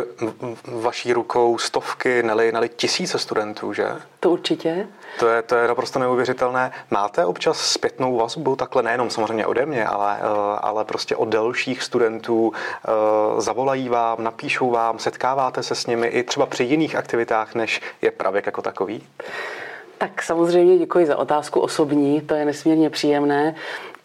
vaší 0.64 1.12
rukou 1.12 1.58
stovky, 1.58 2.22
neli, 2.22 2.52
neli 2.52 2.68
tisíce 2.68 3.18
studentů, 3.18 3.72
že? 3.72 3.88
To 4.20 4.30
určitě. 4.30 4.88
To 5.18 5.28
je, 5.28 5.42
to 5.42 5.54
je 5.54 5.68
naprosto 5.68 5.98
neuvěřitelné. 5.98 6.72
Máte 6.90 7.24
občas 7.24 7.60
zpětnou 7.60 8.16
vazbu, 8.16 8.56
takhle 8.56 8.82
nejenom 8.82 9.10
samozřejmě 9.10 9.46
ode 9.46 9.66
mě, 9.66 9.86
ale, 9.86 10.18
ale 10.60 10.84
prostě 10.84 11.16
od 11.16 11.28
dalších 11.28 11.82
studentů, 11.82 12.52
zavolají 13.38 13.88
vám, 13.88 14.24
napíšou 14.24 14.70
vám, 14.70 14.98
setkáváte 14.98 15.62
se 15.62 15.74
s 15.74 15.86
nimi 15.86 16.06
i 16.06 16.22
třeba 16.22 16.46
při 16.46 16.64
jiných 16.64 16.96
aktivitách, 16.96 17.54
než 17.54 17.80
je 18.02 18.10
pravěk 18.10 18.46
jako 18.46 18.62
takový? 18.62 19.06
Tak 19.98 20.22
samozřejmě 20.22 20.78
děkuji 20.78 21.06
za 21.06 21.16
otázku 21.16 21.60
osobní, 21.60 22.20
to 22.20 22.34
je 22.34 22.44
nesmírně 22.44 22.90
příjemné. 22.90 23.54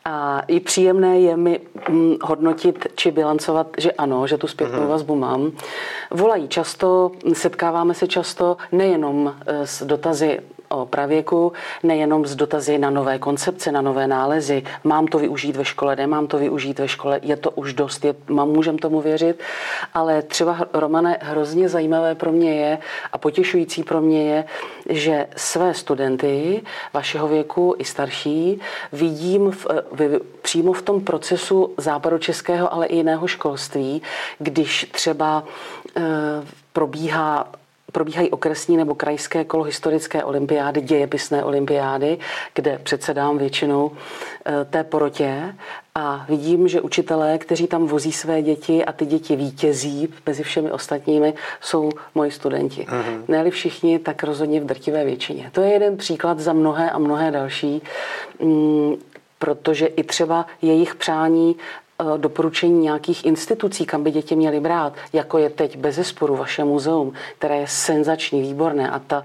A 0.06 0.42
i 0.48 0.60
příjemné 0.60 1.20
je 1.20 1.38
mi 1.38 1.60
mm, 1.90 2.16
hodnotit 2.24 2.88
či 2.96 3.12
bilancovat, 3.12 3.68
že 3.78 3.92
ano, 3.92 4.28
že 4.28 4.38
tu 4.38 4.48
zpětnou 4.48 4.80
mhm. 4.80 4.88
vazbu 4.88 5.16
mám. 5.16 5.52
Volají 6.12 6.48
často, 6.48 7.12
setkáváme 7.34 7.94
se 7.94 8.08
často 8.08 8.58
nejenom 8.72 9.36
eh, 9.46 9.68
s 9.68 9.84
dotazy 9.84 10.40
o 10.72 10.86
pravěku, 10.86 11.54
nejenom 11.84 12.26
z 12.26 12.36
dotazy 12.36 12.78
na 12.78 12.90
nové 12.90 13.20
koncepce, 13.20 13.72
na 13.72 13.82
nové 13.82 14.08
nálezy. 14.08 14.64
Mám 14.84 15.08
to 15.08 15.20
využít 15.20 15.56
ve 15.56 15.66
škole, 15.66 15.96
nemám 15.96 16.28
to 16.28 16.38
využít 16.38 16.80
ve 16.80 16.88
škole, 16.88 17.20
je 17.24 17.38
to 17.38 17.52
už 17.52 17.74
dost, 17.74 18.06
je, 18.06 18.16
můžem 18.30 18.78
tomu 18.78 19.02
věřit. 19.02 19.40
Ale 19.94 20.22
třeba, 20.22 20.58
Romane, 20.74 21.18
hrozně 21.22 21.70
zajímavé 21.70 22.16
pro 22.16 22.32
mě 22.32 22.56
je 22.56 22.78
a 23.12 23.18
potěšující 23.18 23.84
pro 23.84 24.02
mě 24.02 24.24
je, 24.24 24.44
že 24.90 25.28
své 25.36 25.74
studenty 25.74 26.62
vašeho 26.94 27.28
věku 27.28 27.76
i 27.78 27.86
starší 27.86 28.60
vidím 28.92 29.52
v, 29.52 29.68
v, 29.92 30.20
přímo 30.42 30.74
v 30.74 30.82
tom 30.82 31.02
procesu 31.02 31.74
západočeského, 31.78 32.74
ale 32.74 32.86
i 32.86 32.96
jiného 32.96 33.28
školství, 33.28 34.02
když 34.40 34.90
třeba 34.92 35.44
e, 35.98 36.02
probíhá 36.74 37.52
probíhají 37.92 38.30
okresní 38.30 38.78
nebo 38.78 38.96
krajské 38.96 39.44
kolohistorické 39.44 40.24
olympiády, 40.24 40.82
dějepisné 40.82 41.44
olympiády, 41.44 42.18
kde 42.54 42.80
předsedám 42.84 43.38
většinou 43.38 43.92
eh, 44.46 44.66
té 44.66 44.84
porotě 44.84 45.56
a 45.96 46.26
vidím, 46.30 46.68
že 46.68 46.82
učitelé, 46.82 47.38
kteří 47.38 47.68
tam 47.68 47.86
vozí 47.88 48.12
své 48.12 48.42
děti 48.42 48.86
a 48.86 48.92
ty 48.92 49.06
děti 49.06 49.36
vítězí 49.36 50.14
mezi 50.26 50.44
všemi 50.44 50.72
ostatními, 50.72 51.34
jsou 51.62 51.90
moji 52.16 52.32
studenti. 52.32 52.88
Mm-hmm. 52.90 53.24
Ne-li 53.28 53.52
všichni, 53.52 54.00
tak 54.00 54.24
rozhodně 54.24 54.62
v 54.62 54.66
drtivé 54.66 55.06
většině. 55.06 55.50
To 55.54 55.62
je 55.62 55.72
jeden 55.72 55.98
příklad 55.98 56.40
za 56.40 56.54
mnohé 56.54 56.92
a 56.92 56.98
mnohé 56.98 57.32
další, 57.32 57.82
mm, 58.40 58.96
protože 59.40 59.86
i 59.86 60.04
třeba 60.04 60.46
jejich 60.62 60.96
přání 60.96 61.56
doporučení 62.18 62.80
nějakých 62.80 63.26
institucí, 63.26 63.86
kam 63.86 64.04
by 64.04 64.12
děti 64.12 64.36
měly 64.36 64.60
brát, 64.60 64.94
jako 65.14 65.38
je 65.38 65.50
teď 65.50 65.78
bez 65.78 65.96
zesporu 65.96 66.36
vaše 66.36 66.64
muzeum, 66.64 67.14
které 67.38 67.58
je 67.58 67.68
senzační, 67.68 68.42
výborné 68.42 68.90
a 68.90 69.00
ta, 69.00 69.24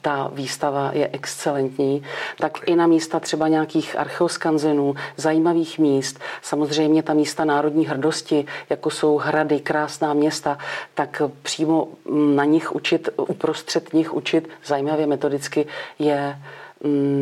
ta 0.00 0.30
výstava 0.32 0.90
je 0.92 1.08
excelentní, 1.12 2.02
tak 2.38 2.58
i 2.66 2.76
na 2.76 2.86
místa 2.86 3.20
třeba 3.20 3.48
nějakých 3.48 3.98
archeoskanzenů, 3.98 4.94
zajímavých 5.16 5.78
míst, 5.78 6.20
samozřejmě 6.42 7.02
ta 7.02 7.14
místa 7.14 7.44
národní 7.44 7.86
hrdosti, 7.86 8.46
jako 8.70 8.90
jsou 8.90 9.16
hrady, 9.16 9.60
krásná 9.60 10.14
města, 10.14 10.58
tak 10.94 11.22
přímo 11.42 11.88
na 12.34 12.44
nich 12.44 12.74
učit, 12.74 13.08
uprostřed 13.16 13.94
nich 13.94 14.14
učit 14.14 14.48
zajímavě 14.64 15.06
metodicky 15.06 15.66
je 15.98 16.38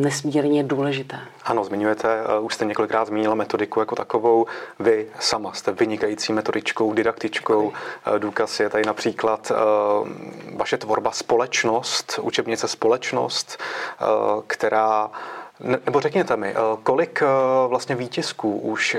nesmírně 0.01 0.63
důležité. 0.63 1.19
Ano, 1.43 1.63
zmiňujete, 1.63 2.19
eh, 2.19 2.39
už 2.39 2.53
jste 2.53 2.65
několikrát 2.65 3.07
zmínila 3.07 3.35
metodiku 3.35 3.79
jako 3.79 3.95
takovou. 3.95 4.45
Vy 4.79 5.07
sama 5.19 5.53
jste 5.53 5.71
vynikající 5.71 6.33
metodičkou, 6.33 6.93
didaktičkou. 6.93 7.61
Děkuji. 7.61 7.73
Eh, 8.15 8.19
důkaz 8.19 8.59
je 8.59 8.69
tady 8.69 8.83
například 8.85 9.51
eh, 9.51 9.55
vaše 10.55 10.77
tvorba 10.77 11.11
Společnost, 11.11 12.19
učebnice 12.21 12.67
Společnost, 12.67 13.57
která 14.47 15.11
nebo 15.85 15.99
řekněte 15.99 16.37
mi, 16.37 16.55
kolik 16.83 17.23
vlastně 17.67 17.95
výtisků 17.95 18.57
už 18.59 18.97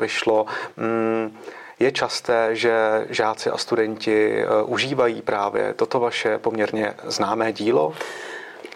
vyšlo? 0.00 0.46
Mm, 0.76 1.38
je 1.78 1.92
časté, 1.92 2.56
že 2.56 3.06
žáci 3.10 3.50
a 3.50 3.56
studenti 3.58 4.44
užívají 4.64 5.22
právě 5.22 5.74
toto 5.74 6.00
vaše 6.00 6.38
poměrně 6.38 6.94
známé 7.04 7.52
dílo? 7.52 7.92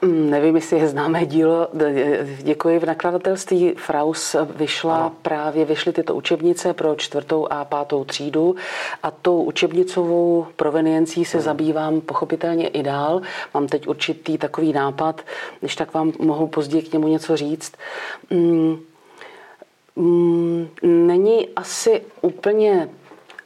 Mm, 0.03 0.31
nevím, 0.31 0.57
jestli 0.57 0.79
je 0.79 0.89
známé 0.89 1.27
dílo. 1.27 1.69
Děkuji. 2.43 2.79
V 2.79 2.85
nakladatelství 2.85 3.75
Fraus 3.77 4.37
vyšla 4.57 4.97
ano. 4.97 5.13
právě, 5.23 5.65
vyšly 5.65 5.93
tyto 5.93 6.15
učebnice 6.15 6.75
pro 6.75 6.95
čtvrtou 6.95 7.47
a 7.51 7.65
pátou 7.65 8.05
třídu 8.05 8.57
a 9.03 9.11
tou 9.11 9.43
učebnicovou 9.43 10.47
proveniencí 10.57 11.25
se 11.25 11.37
hmm. 11.37 11.45
zabývám 11.45 12.01
pochopitelně 12.01 12.69
i 12.69 12.83
dál. 12.83 13.21
Mám 13.55 13.67
teď 13.67 13.89
určitý 13.89 14.39
takový 14.39 14.73
nápad, 14.73 15.21
když 15.61 15.77
tak 15.77 15.95
vám 15.95 16.13
mohu 16.19 16.47
později 16.47 16.83
k 16.83 16.93
němu 16.93 17.09
něco 17.09 17.37
říct. 17.37 17.73
Mm, 18.31 18.79
mm, 19.97 20.69
není 20.83 21.49
asi 21.57 22.03
úplně 22.21 22.89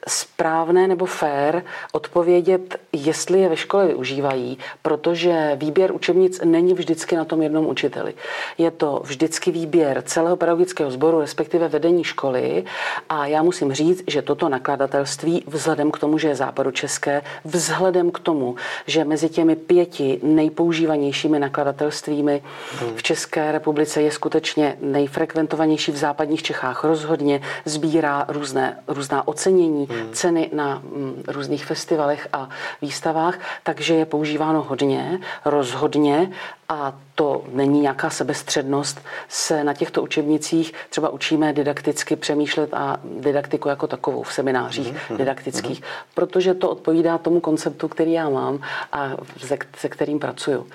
správné 0.08 0.88
nebo 0.88 1.06
fér 1.06 1.64
odpovědět, 1.92 2.80
jestli 2.92 3.40
je 3.40 3.48
ve 3.48 3.56
škole 3.56 3.86
využívají, 3.86 4.58
protože 4.82 5.52
výběr 5.56 5.92
učebnic 5.92 6.40
není 6.44 6.74
vždycky 6.74 7.16
na 7.16 7.24
tom 7.24 7.42
jednom 7.42 7.66
učiteli. 7.66 8.14
Je 8.58 8.70
to 8.70 9.00
vždycky 9.04 9.50
výběr 9.50 10.02
celého 10.06 10.36
pedagogického 10.36 10.90
sboru, 10.90 11.20
respektive 11.20 11.68
vedení 11.68 12.04
školy 12.04 12.64
a 13.08 13.26
já 13.26 13.42
musím 13.42 13.72
říct, 13.72 14.02
že 14.06 14.22
toto 14.22 14.48
nakladatelství 14.48 15.44
vzhledem 15.46 15.90
k 15.90 15.98
tomu, 15.98 16.18
že 16.18 16.28
je 16.28 16.36
české, 16.72 17.22
vzhledem 17.44 18.10
k 18.10 18.18
tomu, 18.18 18.56
že 18.86 19.04
mezi 19.04 19.28
těmi 19.28 19.56
pěti 19.56 20.20
nejpoužívanějšími 20.22 21.38
nakladatelstvími 21.38 22.42
hmm. 22.80 22.96
v 22.96 23.02
České 23.02 23.52
republice 23.52 24.02
je 24.02 24.10
skutečně 24.10 24.76
nejfrekventovanější 24.80 25.92
v 25.92 25.96
západních 25.96 26.42
Čechách 26.42 26.84
rozhodně, 26.84 27.40
sbírá 27.64 28.24
různé, 28.28 28.76
různá 28.88 29.28
ocenění, 29.28 29.88
hmm. 29.90 30.12
ceny 30.12 30.50
na 30.52 30.82
mm, 30.84 31.22
různých 31.28 31.66
festivalech 31.66 32.28
a 32.32 32.48
výstavách, 32.82 33.38
takže 33.62 33.94
je 33.94 34.04
používáno 34.04 34.62
hodně, 34.62 35.20
rozhodně 35.44 36.30
a 36.68 36.92
to 37.14 37.44
není 37.52 37.80
nějaká 37.80 38.10
sebestřednost, 38.10 39.00
se 39.28 39.64
na 39.64 39.74
těchto 39.74 40.02
učebnicích 40.02 40.74
třeba 40.90 41.08
učíme 41.08 41.52
didakticky 41.52 42.16
přemýšlet 42.16 42.74
a 42.74 42.96
didaktiku 43.20 43.68
jako 43.68 43.86
takovou 43.86 44.22
v 44.22 44.32
seminářích 44.32 44.94
mm-hmm. 44.94 45.16
didaktických, 45.16 45.80
mm-hmm. 45.80 46.14
protože 46.14 46.54
to 46.54 46.70
odpovídá 46.70 47.18
tomu 47.18 47.40
konceptu, 47.40 47.88
který 47.88 48.12
já 48.12 48.28
mám 48.28 48.60
a 48.92 49.10
se, 49.38 49.58
se 49.76 49.88
kterým 49.88 50.18
pracuju. 50.18 50.66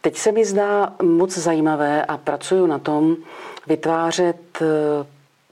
Teď 0.00 0.16
se 0.16 0.32
mi 0.32 0.44
zdá 0.44 0.92
moc 1.02 1.38
zajímavé 1.38 2.04
a 2.04 2.16
pracuju 2.16 2.66
na 2.66 2.78
tom 2.78 3.16
vytvářet 3.66 4.62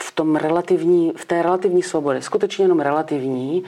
v, 0.04 0.12
tom 0.12 0.36
relativní, 0.36 1.12
v 1.16 1.24
té 1.24 1.42
relativní 1.42 1.82
svobodě, 1.82 2.22
skutečně 2.22 2.64
jenom 2.64 2.80
relativní, 2.80 3.64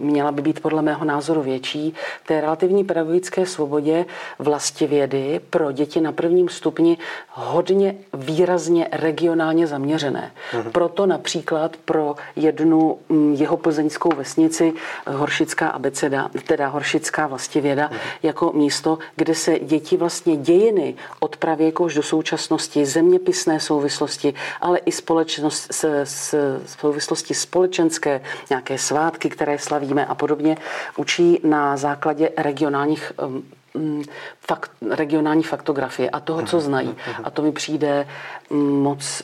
měla 0.00 0.32
by 0.32 0.42
být 0.42 0.60
podle 0.60 0.82
mého 0.82 1.04
názoru 1.04 1.42
větší, 1.42 1.94
v 2.24 2.26
té 2.26 2.40
relativní 2.40 2.84
pedagogické 2.84 3.46
svobodě 3.46 4.04
vlastivědy 4.38 5.40
pro 5.50 5.72
děti 5.72 6.00
na 6.00 6.12
prvním 6.12 6.48
stupni 6.48 6.98
hodně 7.30 7.94
výrazně 8.12 8.88
regionálně 8.92 9.66
zaměřené. 9.66 10.32
Mhm. 10.54 10.72
Proto 10.72 11.06
například 11.06 11.76
pro 11.76 12.14
jednu 12.36 12.98
jeho 13.34 13.56
plzeňskou 13.56 14.10
vesnici 14.16 14.72
Horšická 15.06 15.68
abeceda, 15.68 16.30
teda 16.46 16.68
Horšická 16.68 17.26
vlastivěda, 17.26 17.88
mhm. 17.88 17.98
jako 18.22 18.52
místo, 18.52 18.98
kde 19.16 19.34
se 19.34 19.58
děti 19.58 19.96
vlastně 19.96 20.36
dějiny 20.36 20.94
od 21.20 21.36
pravěku 21.36 21.84
až 21.84 21.94
do 21.94 22.02
současnosti, 22.02 22.86
zeměpisné 22.86 23.60
souvislosti, 23.60 24.34
ale 24.60 24.78
i 24.78 24.92
společnost 24.92 25.51
s, 25.52 25.68
s, 26.04 26.04
s 26.04 26.34
souvislosti 26.80 27.34
společenské, 27.34 28.20
nějaké 28.50 28.78
svátky, 28.78 29.30
které 29.30 29.58
slavíme 29.58 30.06
a 30.06 30.14
podobně, 30.14 30.56
učí 30.96 31.40
na 31.44 31.76
základě 31.76 32.30
regionálních 32.36 33.12
um, 33.26 33.44
um, 33.74 34.02
fakt, 34.40 34.70
regionální 34.90 35.42
faktografie 35.42 36.10
a 36.10 36.20
toho, 36.20 36.42
co 36.42 36.56
mhm, 36.56 36.66
znají. 36.66 36.88
Mhm, 36.88 36.96
mhm. 37.06 37.22
A 37.24 37.30
to 37.30 37.42
mi 37.42 37.52
přijde 37.52 38.08
um, 38.48 38.82
moc 38.82 39.22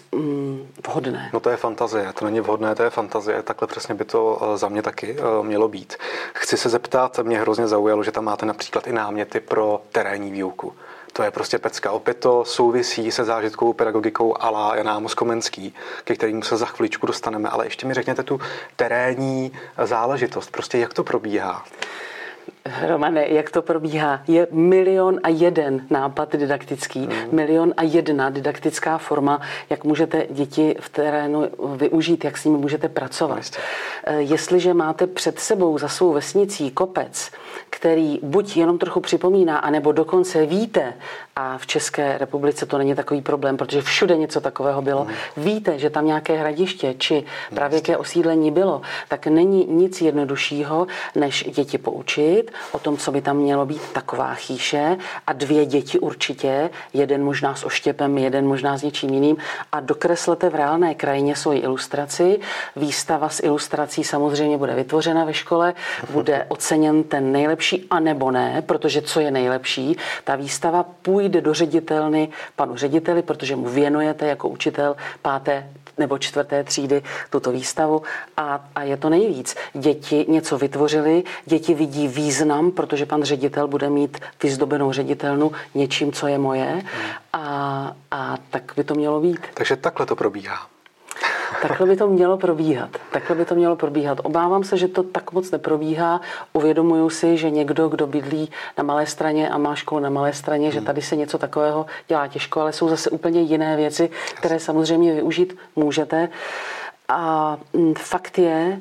vhodné. 0.86 1.30
No 1.32 1.40
to 1.40 1.50
je 1.50 1.56
fantazie, 1.56 2.12
to 2.12 2.24
není 2.24 2.40
vhodné, 2.40 2.74
to 2.74 2.82
je 2.82 2.90
fantazie. 2.90 3.42
Takhle 3.42 3.68
přesně 3.68 3.94
by 3.94 4.04
to 4.04 4.34
uh, 4.34 4.56
za 4.56 4.68
mě 4.68 4.82
taky 4.82 5.18
uh, 5.18 5.46
mělo 5.46 5.68
být. 5.68 5.96
Chci 6.34 6.56
se 6.56 6.68
zeptat, 6.68 7.18
mě 7.22 7.40
hrozně 7.40 7.68
zaujalo, 7.68 8.04
že 8.04 8.12
tam 8.12 8.24
máte 8.24 8.46
například 8.46 8.86
i 8.86 8.92
náměty 8.92 9.40
pro 9.40 9.82
terénní 9.92 10.30
výuku. 10.30 10.72
To 11.12 11.22
je 11.22 11.30
prostě 11.30 11.58
pecka. 11.58 11.90
Opět 11.90 12.14
to 12.14 12.44
souvisí 12.44 13.10
se 13.10 13.24
zážitkovou 13.24 13.72
pedagogikou 13.72 14.42
Ala 14.42 14.76
Jana 14.76 14.98
Moskomenský, 14.98 15.74
ke 16.04 16.14
kterým 16.14 16.42
se 16.42 16.56
za 16.56 16.66
chviličku 16.66 17.06
dostaneme. 17.06 17.48
Ale 17.48 17.66
ještě 17.66 17.86
mi 17.86 17.94
řekněte 17.94 18.22
tu 18.22 18.40
terénní 18.76 19.52
záležitost. 19.84 20.50
Prostě 20.50 20.78
jak 20.78 20.94
to 20.94 21.04
probíhá? 21.04 21.64
Romane, 22.86 23.28
jak 23.28 23.50
to 23.50 23.62
probíhá? 23.62 24.22
Je 24.28 24.46
milion 24.50 25.20
a 25.22 25.28
jeden 25.28 25.86
nápad 25.90 26.36
didaktický, 26.36 27.00
mm. 27.00 27.12
milion 27.32 27.74
a 27.76 27.82
jedna 27.82 28.30
didaktická 28.30 28.98
forma, 28.98 29.40
jak 29.70 29.84
můžete 29.84 30.26
děti 30.30 30.76
v 30.80 30.88
terénu 30.88 31.48
využít, 31.76 32.24
jak 32.24 32.38
s 32.38 32.44
nimi 32.44 32.58
můžete 32.58 32.88
pracovat. 32.88 33.38
Jistě. 33.38 33.58
Eh, 34.04 34.20
jestliže 34.20 34.74
máte 34.74 35.06
před 35.06 35.38
sebou 35.38 35.78
za 35.78 35.88
svou 35.88 36.12
vesnicí 36.12 36.70
kopec, 36.70 37.30
který 37.70 38.20
buď 38.22 38.56
jenom 38.56 38.78
trochu 38.78 39.00
připomíná, 39.00 39.58
anebo 39.58 39.92
dokonce 39.92 40.46
víte, 40.46 40.94
a 41.40 41.58
v 41.58 41.66
České 41.66 42.18
republice 42.18 42.66
to 42.66 42.78
není 42.78 42.94
takový 42.94 43.22
problém, 43.22 43.56
protože 43.56 43.82
všude 43.82 44.16
něco 44.16 44.40
takového 44.40 44.82
bylo, 44.82 45.04
mm. 45.04 45.44
víte, 45.44 45.78
že 45.78 45.90
tam 45.90 46.06
nějaké 46.06 46.36
hradiště 46.36 46.94
či 46.98 47.24
pravěké 47.54 47.96
osídlení 47.96 48.50
bylo, 48.50 48.82
tak 49.08 49.26
není 49.26 49.66
nic 49.66 50.00
jednoduššího, 50.00 50.86
než 51.14 51.44
děti 51.54 51.78
poučit, 51.78 52.50
o 52.72 52.78
tom, 52.78 52.96
co 52.96 53.12
by 53.12 53.20
tam 53.20 53.36
mělo 53.36 53.66
být 53.66 53.82
taková 53.92 54.34
chýše 54.34 54.96
a 55.26 55.32
dvě 55.32 55.66
děti 55.66 55.98
určitě, 55.98 56.70
jeden 56.92 57.24
možná 57.24 57.54
s 57.54 57.64
oštěpem, 57.64 58.18
jeden 58.18 58.46
možná 58.46 58.78
s 58.78 58.82
něčím 58.82 59.10
jiným 59.10 59.36
a 59.72 59.80
dokreslete 59.80 60.50
v 60.50 60.54
reálné 60.54 60.94
krajině 60.94 61.36
svoji 61.36 61.60
ilustraci. 61.60 62.40
Výstava 62.76 63.28
s 63.28 63.42
ilustrací 63.42 64.04
samozřejmě 64.04 64.58
bude 64.58 64.74
vytvořena 64.74 65.24
ve 65.24 65.34
škole, 65.34 65.74
bude 66.10 66.46
oceněn 66.48 67.02
ten 67.02 67.32
nejlepší 67.32 67.86
a 67.90 68.00
nebo 68.00 68.30
ne, 68.30 68.62
protože 68.66 69.02
co 69.02 69.20
je 69.20 69.30
nejlepší, 69.30 69.96
ta 70.24 70.36
výstava 70.36 70.82
půjde 71.02 71.27
do 71.28 71.54
ředitelny 71.54 72.28
panu 72.56 72.76
řediteli, 72.76 73.22
protože 73.22 73.56
mu 73.56 73.68
věnujete 73.68 74.26
jako 74.26 74.48
učitel 74.48 74.96
páté 75.22 75.70
nebo 75.98 76.18
čtvrté 76.18 76.64
třídy 76.64 77.02
tuto 77.30 77.50
výstavu 77.50 78.02
a, 78.36 78.68
a 78.74 78.82
je 78.82 78.96
to 78.96 79.08
nejvíc. 79.08 79.56
Děti 79.74 80.26
něco 80.28 80.58
vytvořili, 80.58 81.24
děti 81.46 81.74
vidí 81.74 82.08
význam, 82.08 82.70
protože 82.70 83.06
pan 83.06 83.22
ředitel 83.22 83.68
bude 83.68 83.90
mít 83.90 84.18
vyzdobenou 84.42 84.92
ředitelnu 84.92 85.52
něčím, 85.74 86.12
co 86.12 86.26
je 86.26 86.38
moje 86.38 86.82
a, 87.32 87.96
a 88.10 88.36
tak 88.50 88.72
by 88.76 88.84
to 88.84 88.94
mělo 88.94 89.20
být. 89.20 89.40
Takže 89.54 89.76
takhle 89.76 90.06
to 90.06 90.16
probíhá. 90.16 90.77
Takhle 91.62 91.86
by 91.86 91.96
to 91.96 92.08
mělo 92.08 92.36
probíhat. 92.36 92.90
Takhle 93.12 93.36
by 93.36 93.44
to 93.44 93.54
mělo 93.54 93.76
probíhat. 93.76 94.20
Obávám 94.22 94.64
se, 94.64 94.76
že 94.76 94.88
to 94.88 95.02
tak 95.02 95.32
moc 95.32 95.50
neprobíhá. 95.50 96.20
Uvědomuju 96.52 97.10
si, 97.10 97.36
že 97.36 97.50
někdo, 97.50 97.88
kdo 97.88 98.06
bydlí 98.06 98.50
na 98.78 98.84
malé 98.84 99.06
straně 99.06 99.48
a 99.48 99.58
má 99.58 99.74
školu 99.74 100.00
na 100.00 100.10
malé 100.10 100.32
straně, 100.32 100.68
hmm. 100.68 100.72
že 100.72 100.80
tady 100.80 101.02
se 101.02 101.16
něco 101.16 101.38
takového 101.38 101.86
dělá 102.08 102.26
těžko, 102.26 102.60
ale 102.60 102.72
jsou 102.72 102.88
zase 102.88 103.10
úplně 103.10 103.40
jiné 103.40 103.76
věci, 103.76 104.10
které 104.34 104.60
samozřejmě 104.60 105.14
využít 105.14 105.56
můžete. 105.76 106.28
A 107.08 107.56
mm, 107.72 107.94
fakt 107.94 108.38
je, 108.38 108.80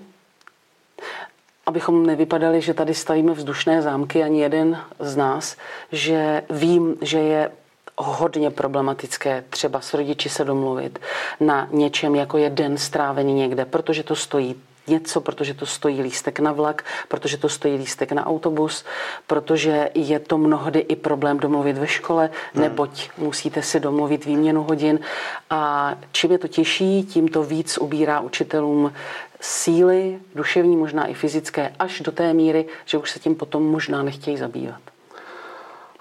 abychom 1.65 2.05
nevypadali, 2.05 2.61
že 2.61 2.73
tady 2.73 2.93
stavíme 2.93 3.33
vzdušné 3.33 3.81
zámky, 3.81 4.23
ani 4.23 4.41
jeden 4.41 4.81
z 4.99 5.15
nás, 5.15 5.57
že 5.91 6.43
vím, 6.49 6.95
že 7.01 7.19
je 7.19 7.51
hodně 7.97 8.51
problematické 8.51 9.43
třeba 9.49 9.81
s 9.81 9.93
rodiči 9.93 10.29
se 10.29 10.45
domluvit 10.45 10.99
na 11.39 11.67
něčem, 11.71 12.15
jako 12.15 12.37
je 12.37 12.49
den 12.49 12.77
strávený 12.77 13.33
někde, 13.33 13.65
protože 13.65 14.03
to 14.03 14.15
stojí 14.15 14.55
něco, 14.87 15.21
protože 15.21 15.53
to 15.53 15.65
stojí 15.65 16.01
lístek 16.01 16.39
na 16.39 16.51
vlak, 16.51 16.85
protože 17.07 17.37
to 17.37 17.49
stojí 17.49 17.75
lístek 17.75 18.11
na 18.11 18.25
autobus, 18.25 18.85
protože 19.27 19.89
je 19.93 20.19
to 20.19 20.37
mnohdy 20.37 20.79
i 20.79 20.95
problém 20.95 21.39
domluvit 21.39 21.77
ve 21.77 21.87
škole, 21.87 22.29
hmm. 22.53 22.63
neboť 22.63 23.09
musíte 23.17 23.61
si 23.61 23.79
domluvit 23.79 24.25
výměnu 24.25 24.63
hodin. 24.63 24.99
A 25.49 25.93
čím 26.11 26.31
je 26.31 26.37
to 26.37 26.47
těžší, 26.47 27.03
tím 27.03 27.27
to 27.27 27.43
víc 27.43 27.77
ubírá 27.77 28.19
učitelům 28.19 28.93
síly, 29.41 30.19
duševní, 30.35 30.77
možná 30.77 31.05
i 31.05 31.13
fyzické, 31.13 31.73
až 31.79 32.01
do 32.01 32.11
té 32.11 32.33
míry, 32.33 32.65
že 32.85 32.97
už 32.97 33.11
se 33.11 33.19
tím 33.19 33.35
potom 33.35 33.63
možná 33.63 34.03
nechtějí 34.03 34.37
zabývat. 34.37 34.81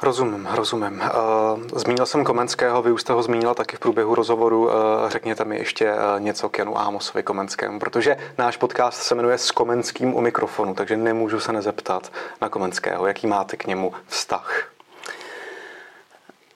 Rozumím, 0.02 0.48
rozumím. 0.52 1.02
Eh, 1.02 1.78
zmínil 1.78 2.06
jsem 2.06 2.24
Komenského, 2.24 2.82
vy 2.82 2.92
už 2.92 3.00
jste 3.00 3.12
ho 3.12 3.22
zmínila 3.22 3.54
taky 3.54 3.76
v 3.76 3.80
průběhu 3.80 4.14
rozhovoru. 4.14 4.70
Eh, 4.70 4.74
řekněte 5.10 5.44
mi 5.44 5.56
ještě 5.56 5.88
eh, 5.88 6.20
něco 6.20 6.48
k 6.48 6.58
Janu 6.58 6.78
Ámosovi 6.78 7.22
Komenskému, 7.22 7.78
protože 7.78 8.16
náš 8.38 8.56
podcast 8.56 9.02
se 9.02 9.14
jmenuje 9.14 9.38
S 9.38 9.50
Komenským 9.50 10.14
u 10.14 10.20
mikrofonu, 10.20 10.74
takže 10.74 10.96
nemůžu 10.96 11.40
se 11.40 11.52
nezeptat 11.52 12.12
na 12.40 12.48
Komenského. 12.48 13.06
Jaký 13.06 13.26
máte 13.26 13.56
k 13.56 13.66
němu 13.66 13.92
vztah? 14.06 14.68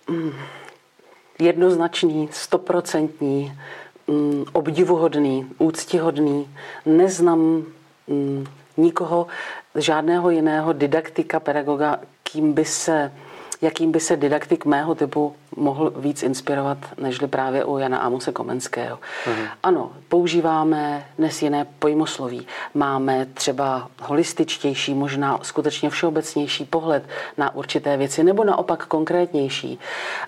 Mm, 0.09 0.33
jednoznačný, 1.38 2.29
stoprocentní, 2.33 3.59
mm, 4.07 4.44
obdivuhodný, 4.53 5.50
úctihodný. 5.59 6.57
Neznám 6.87 7.64
mm, 8.07 8.46
nikoho, 8.76 9.26
žádného 9.74 10.31
jiného 10.31 10.72
didaktika, 10.72 11.40
pedagoga, 11.40 11.98
kým 12.22 12.53
by 12.53 12.64
se 12.64 13.12
jakým 13.62 13.92
by 13.92 14.01
se 14.01 14.16
didaktik 14.16 14.64
mého 14.64 14.94
typu 14.94 15.35
mohl 15.57 15.92
víc 15.96 16.23
inspirovat, 16.23 16.79
nežli 17.01 17.29
právě 17.29 17.64
u 17.64 17.79
Jana 17.79 17.99
Amose 17.99 18.33
Komenského. 18.33 18.96
Mm-hmm. 18.96 19.49
Ano, 19.62 19.92
používáme 20.09 21.07
dnes 21.18 21.42
jiné 21.42 21.66
pojmosloví. 21.79 22.46
Máme 22.75 23.27
třeba 23.35 23.88
holističtější, 24.03 24.94
možná 24.94 25.38
skutečně 25.42 25.90
všeobecnější 25.90 26.64
pohled 26.64 27.05
na 27.38 27.55
určité 27.55 27.96
věci, 27.96 28.25
nebo 28.25 28.44
naopak 28.44 28.87
konkrétnější. 28.87 29.79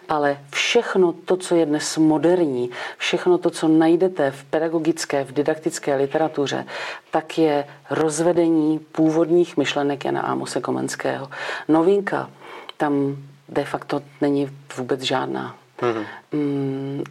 Ale 0.08 0.38
všechno 0.50 1.12
to, 1.12 1.36
co 1.36 1.54
je 1.54 1.66
dnes 1.66 1.98
moderní, 1.98 2.70
všechno 2.98 3.38
to, 3.38 3.50
co 3.50 3.68
najdete 3.68 4.30
v 4.30 4.44
pedagogické, 4.44 5.24
v 5.24 5.32
didaktické 5.32 5.94
literatuře, 5.94 6.66
tak 7.10 7.38
je 7.38 7.64
rozvedení 7.90 8.78
původních 8.78 9.56
myšlenek 9.56 10.04
Jana 10.04 10.20
Amose 10.20 10.60
Komenského. 10.60 11.28
Novinka 11.68 12.30
tam 12.76 13.16
de 13.48 13.64
facto 13.64 14.02
není 14.20 14.50
vůbec 14.76 15.00
žádná. 15.00 15.56
Mm-hmm. 15.80 17.04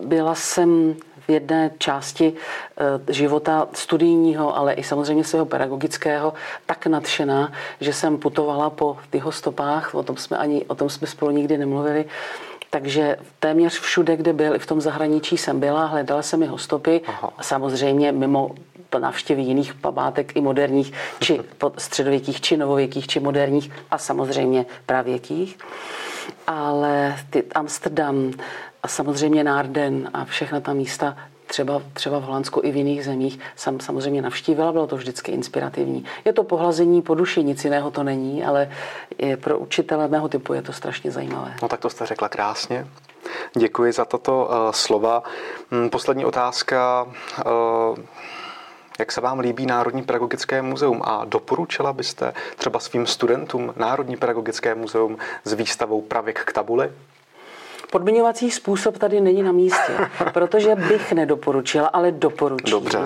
Byla 0.00 0.34
jsem 0.34 0.94
v 1.26 1.30
jedné 1.30 1.70
části 1.78 2.32
eh, 2.32 3.12
života 3.12 3.68
studijního, 3.72 4.56
ale 4.56 4.72
i 4.72 4.82
samozřejmě 4.82 5.24
svého 5.24 5.46
pedagogického 5.46 6.34
tak 6.66 6.86
nadšená, 6.86 7.52
že 7.80 7.92
jsem 7.92 8.18
putovala 8.18 8.70
po 8.70 8.96
jeho 9.12 9.32
stopách, 9.32 9.94
o 9.94 10.02
tom 10.02 10.16
jsme 10.16 10.36
ani, 10.36 10.64
o 10.64 10.74
tom 10.74 10.90
jsme 10.90 11.06
spolu 11.06 11.30
nikdy 11.30 11.58
nemluvili, 11.58 12.04
takže 12.70 13.16
téměř 13.38 13.80
všude, 13.80 14.16
kde 14.16 14.32
byl, 14.32 14.54
i 14.54 14.58
v 14.58 14.66
tom 14.66 14.80
zahraničí 14.80 15.36
jsem 15.36 15.60
byla, 15.60 15.86
hledala 15.86 16.22
jsem 16.22 16.42
jeho 16.42 16.58
stopy, 16.58 17.00
Aha. 17.06 17.32
samozřejmě 17.40 18.12
mimo 18.12 18.50
návštěvy 18.98 19.42
jiných 19.42 19.74
památek 19.74 20.36
i 20.36 20.40
moderních, 20.40 20.92
či 21.20 21.40
středověkých, 21.78 22.40
či 22.40 22.56
novověkých, 22.56 23.06
či 23.06 23.20
moderních 23.20 23.70
a 23.90 23.98
samozřejmě 23.98 24.66
pravěkých. 24.86 25.58
Ale 26.46 27.16
ty 27.30 27.42
Amsterdam 27.54 28.32
a 28.82 28.88
samozřejmě 28.88 29.44
Narden 29.44 30.10
a 30.14 30.24
všechna 30.24 30.60
ta 30.60 30.72
místa, 30.72 31.16
třeba, 31.46 31.82
třeba 31.92 32.18
v 32.18 32.22
Holandsku 32.22 32.60
i 32.64 32.70
v 32.70 32.76
jiných 32.76 33.04
zemích 33.04 33.38
jsem 33.56 33.80
samozřejmě 33.80 34.22
navštívila, 34.22 34.72
bylo 34.72 34.86
to 34.86 34.96
vždycky 34.96 35.32
inspirativní. 35.32 36.04
Je 36.24 36.32
to 36.32 36.44
pohlazení 36.44 37.02
po 37.02 37.14
duši, 37.14 37.44
nic 37.44 37.64
jiného 37.64 37.90
to 37.90 38.02
není, 38.02 38.44
ale 38.44 38.70
pro 39.40 39.58
učitele 39.58 40.08
mého 40.08 40.28
typu 40.28 40.54
je 40.54 40.62
to 40.62 40.72
strašně 40.72 41.10
zajímavé. 41.10 41.54
No 41.62 41.68
tak 41.68 41.80
to 41.80 41.90
jste 41.90 42.06
řekla 42.06 42.28
krásně. 42.28 42.86
Děkuji 43.56 43.92
za 43.92 44.04
tato 44.04 44.48
uh, 44.50 44.72
slova. 44.72 45.22
Mm, 45.70 45.90
poslední 45.90 46.24
otázka. 46.24 47.06
Uh, 47.46 47.98
jak 48.98 49.12
se 49.12 49.20
vám 49.20 49.38
líbí 49.38 49.66
Národní 49.66 50.02
pedagogické 50.02 50.62
muzeum 50.62 51.02
a 51.04 51.24
doporučila 51.24 51.92
byste 51.92 52.34
třeba 52.56 52.80
svým 52.80 53.06
studentům 53.06 53.74
Národní 53.76 54.16
pedagogické 54.16 54.74
muzeum 54.74 55.18
s 55.44 55.52
výstavou 55.52 56.00
Pravěk 56.02 56.44
k 56.44 56.52
tabuli? 56.52 56.90
Podmiňovací 57.90 58.50
způsob 58.50 58.98
tady 58.98 59.20
není 59.20 59.42
na 59.42 59.52
místě, 59.52 59.92
protože 60.32 60.74
bych 60.74 61.12
nedoporučila, 61.12 61.86
ale 61.86 62.12
doporučím. 62.12 62.70
Dobře. 62.70 62.98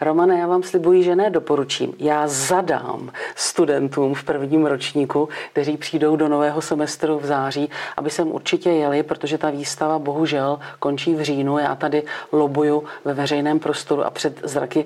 Romane, 0.00 0.38
já 0.38 0.46
vám 0.46 0.62
slibuji, 0.62 1.02
že 1.02 1.16
ne 1.16 1.30
doporučím. 1.30 1.92
Já 1.98 2.28
zadám 2.28 3.10
studentům 3.34 4.14
v 4.14 4.24
prvním 4.24 4.66
ročníku, 4.66 5.28
kteří 5.52 5.76
přijdou 5.76 6.16
do 6.16 6.28
nového 6.28 6.62
semestru 6.62 7.18
v 7.18 7.26
září, 7.26 7.70
aby 7.96 8.10
sem 8.10 8.32
určitě 8.32 8.70
jeli, 8.70 9.02
protože 9.02 9.38
ta 9.38 9.50
výstava 9.50 9.98
bohužel 9.98 10.58
končí 10.78 11.14
v 11.14 11.22
říjnu. 11.22 11.58
Já 11.58 11.74
tady 11.74 12.02
lobuju 12.32 12.84
ve 13.04 13.14
veřejném 13.14 13.58
prostoru 13.58 14.04
a 14.04 14.10
před 14.10 14.40
zraky 14.42 14.84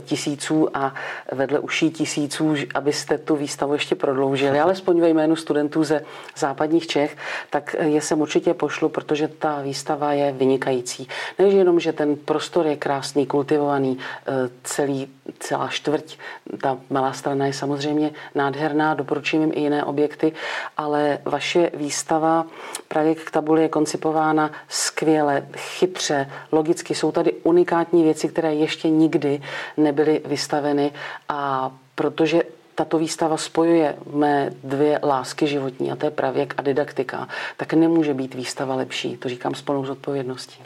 tisíců 0.00 0.68
a 0.76 0.94
vedle 1.32 1.58
uší 1.58 1.90
tisíců, 1.90 2.54
abyste 2.74 3.18
tu 3.18 3.36
výstavu 3.36 3.72
ještě 3.72 3.94
prodloužili, 3.94 4.60
alespoň 4.60 5.00
ve 5.00 5.08
jménu 5.08 5.36
studentů 5.36 5.84
ze 5.84 6.02
západních 6.36 6.86
Čech, 6.86 7.16
tak 7.50 7.76
je 7.80 8.00
sem 8.00 8.20
určitě 8.20 8.54
pošlu, 8.54 8.88
protože 8.90 9.28
ta 9.28 9.62
výstava 9.62 10.12
je 10.12 10.32
vynikající. 10.32 11.08
Než 11.38 11.54
jenom, 11.54 11.80
že 11.80 11.92
ten 11.92 12.16
prostor 12.16 12.66
je 12.66 12.76
krásný, 12.76 13.26
kultivovaný, 13.26 13.98
e, 13.98 14.32
celý, 14.64 15.08
celá 15.38 15.68
čtvrť, 15.68 16.18
ta 16.62 16.78
malá 16.90 17.12
strana 17.12 17.46
je 17.46 17.52
samozřejmě 17.52 18.10
nádherná, 18.34 18.94
doporučím 18.94 19.40
jim 19.40 19.52
i 19.54 19.60
jiné 19.60 19.84
objekty, 19.84 20.32
ale 20.76 21.18
vaše 21.24 21.70
výstava 21.74 22.46
právě 22.88 23.14
k 23.14 23.30
tabuli 23.30 23.62
je 23.62 23.68
koncipována 23.68 24.50
skvěle, 24.68 25.46
chytře, 25.56 26.30
logicky. 26.52 26.94
Jsou 26.94 27.12
tady 27.12 27.32
unikátní 27.32 28.02
věci, 28.02 28.28
které 28.28 28.54
ještě 28.54 28.90
nikdy 28.90 29.42
nebyly 29.76 30.22
vystaveny 30.24 30.92
a 31.28 31.70
protože 31.94 32.42
tato 32.80 32.98
výstava 32.98 33.36
spojuje 33.36 33.96
mé 34.12 34.50
dvě 34.64 35.00
lásky 35.02 35.46
životní, 35.46 35.92
a 35.92 35.96
to 35.96 36.06
je 36.06 36.10
pravěk 36.10 36.54
a 36.56 36.62
didaktika, 36.62 37.28
tak 37.56 37.72
nemůže 37.72 38.14
být 38.14 38.34
výstava 38.34 38.74
lepší. 38.74 39.16
To 39.16 39.28
říkám 39.28 39.54
s 39.54 39.62
plnou 39.62 39.86
zodpovědností. 39.86 40.62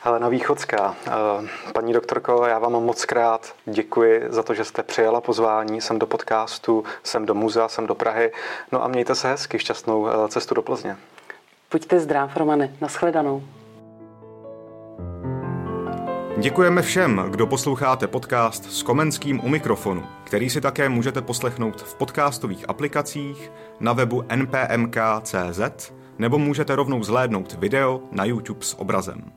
Helena 0.00 0.28
Východská, 0.28 0.94
eh, 1.06 1.12
paní 1.72 1.92
doktorko, 1.92 2.46
já 2.46 2.58
vám 2.58 2.72
moc 2.72 3.04
krát 3.04 3.54
děkuji 3.66 4.24
za 4.28 4.42
to, 4.42 4.54
že 4.54 4.64
jste 4.64 4.82
přijala 4.82 5.20
pozvání 5.20 5.80
sem 5.80 5.98
do 5.98 6.06
podcastu, 6.06 6.84
sem 7.02 7.26
do 7.26 7.34
muzea, 7.34 7.68
sem 7.68 7.86
do 7.86 7.94
Prahy. 7.94 8.32
No 8.72 8.84
a 8.84 8.88
mějte 8.88 9.14
se 9.14 9.28
hezky, 9.28 9.58
šťastnou 9.58 10.08
eh, 10.08 10.28
cestu 10.28 10.54
do 10.54 10.62
Plzně. 10.62 10.96
Buďte 11.72 12.00
zdrav, 12.00 12.36
Romane. 12.36 12.72
Naschledanou. 12.80 13.42
Děkujeme 16.38 16.82
všem, 16.82 17.24
kdo 17.30 17.46
posloucháte 17.46 18.06
podcast 18.06 18.72
s 18.72 18.82
Komenským 18.82 19.44
u 19.44 19.48
mikrofonu, 19.48 20.02
který 20.24 20.50
si 20.50 20.60
také 20.60 20.88
můžete 20.88 21.22
poslechnout 21.22 21.82
v 21.82 21.94
podcastových 21.94 22.68
aplikacích, 22.68 23.52
na 23.80 23.92
webu 23.92 24.24
npmk.cz 24.36 25.92
nebo 26.18 26.38
můžete 26.38 26.76
rovnou 26.76 27.02
zhlédnout 27.02 27.52
video 27.52 28.00
na 28.12 28.24
YouTube 28.24 28.64
s 28.64 28.78
obrazem. 28.78 29.32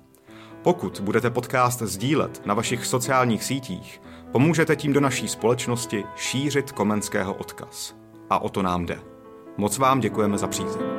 Pokud 0.62 1.00
budete 1.00 1.30
podcast 1.30 1.82
sdílet 1.82 2.46
na 2.46 2.54
vašich 2.54 2.86
sociálních 2.86 3.44
sítích, 3.44 4.02
pomůžete 4.32 4.76
tím 4.76 4.94
do 4.94 5.00
naší 5.00 5.28
společnosti 5.28 6.04
šířit 6.16 6.72
komenského 6.72 7.34
odkaz. 7.34 7.96
A 8.30 8.40
o 8.40 8.50
to 8.50 8.62
nám 8.62 8.86
jde. 8.86 9.00
Moc 9.58 9.78
vám 9.78 10.00
děkujeme 10.00 10.38
za 10.38 10.48
přízeň. 10.48 10.99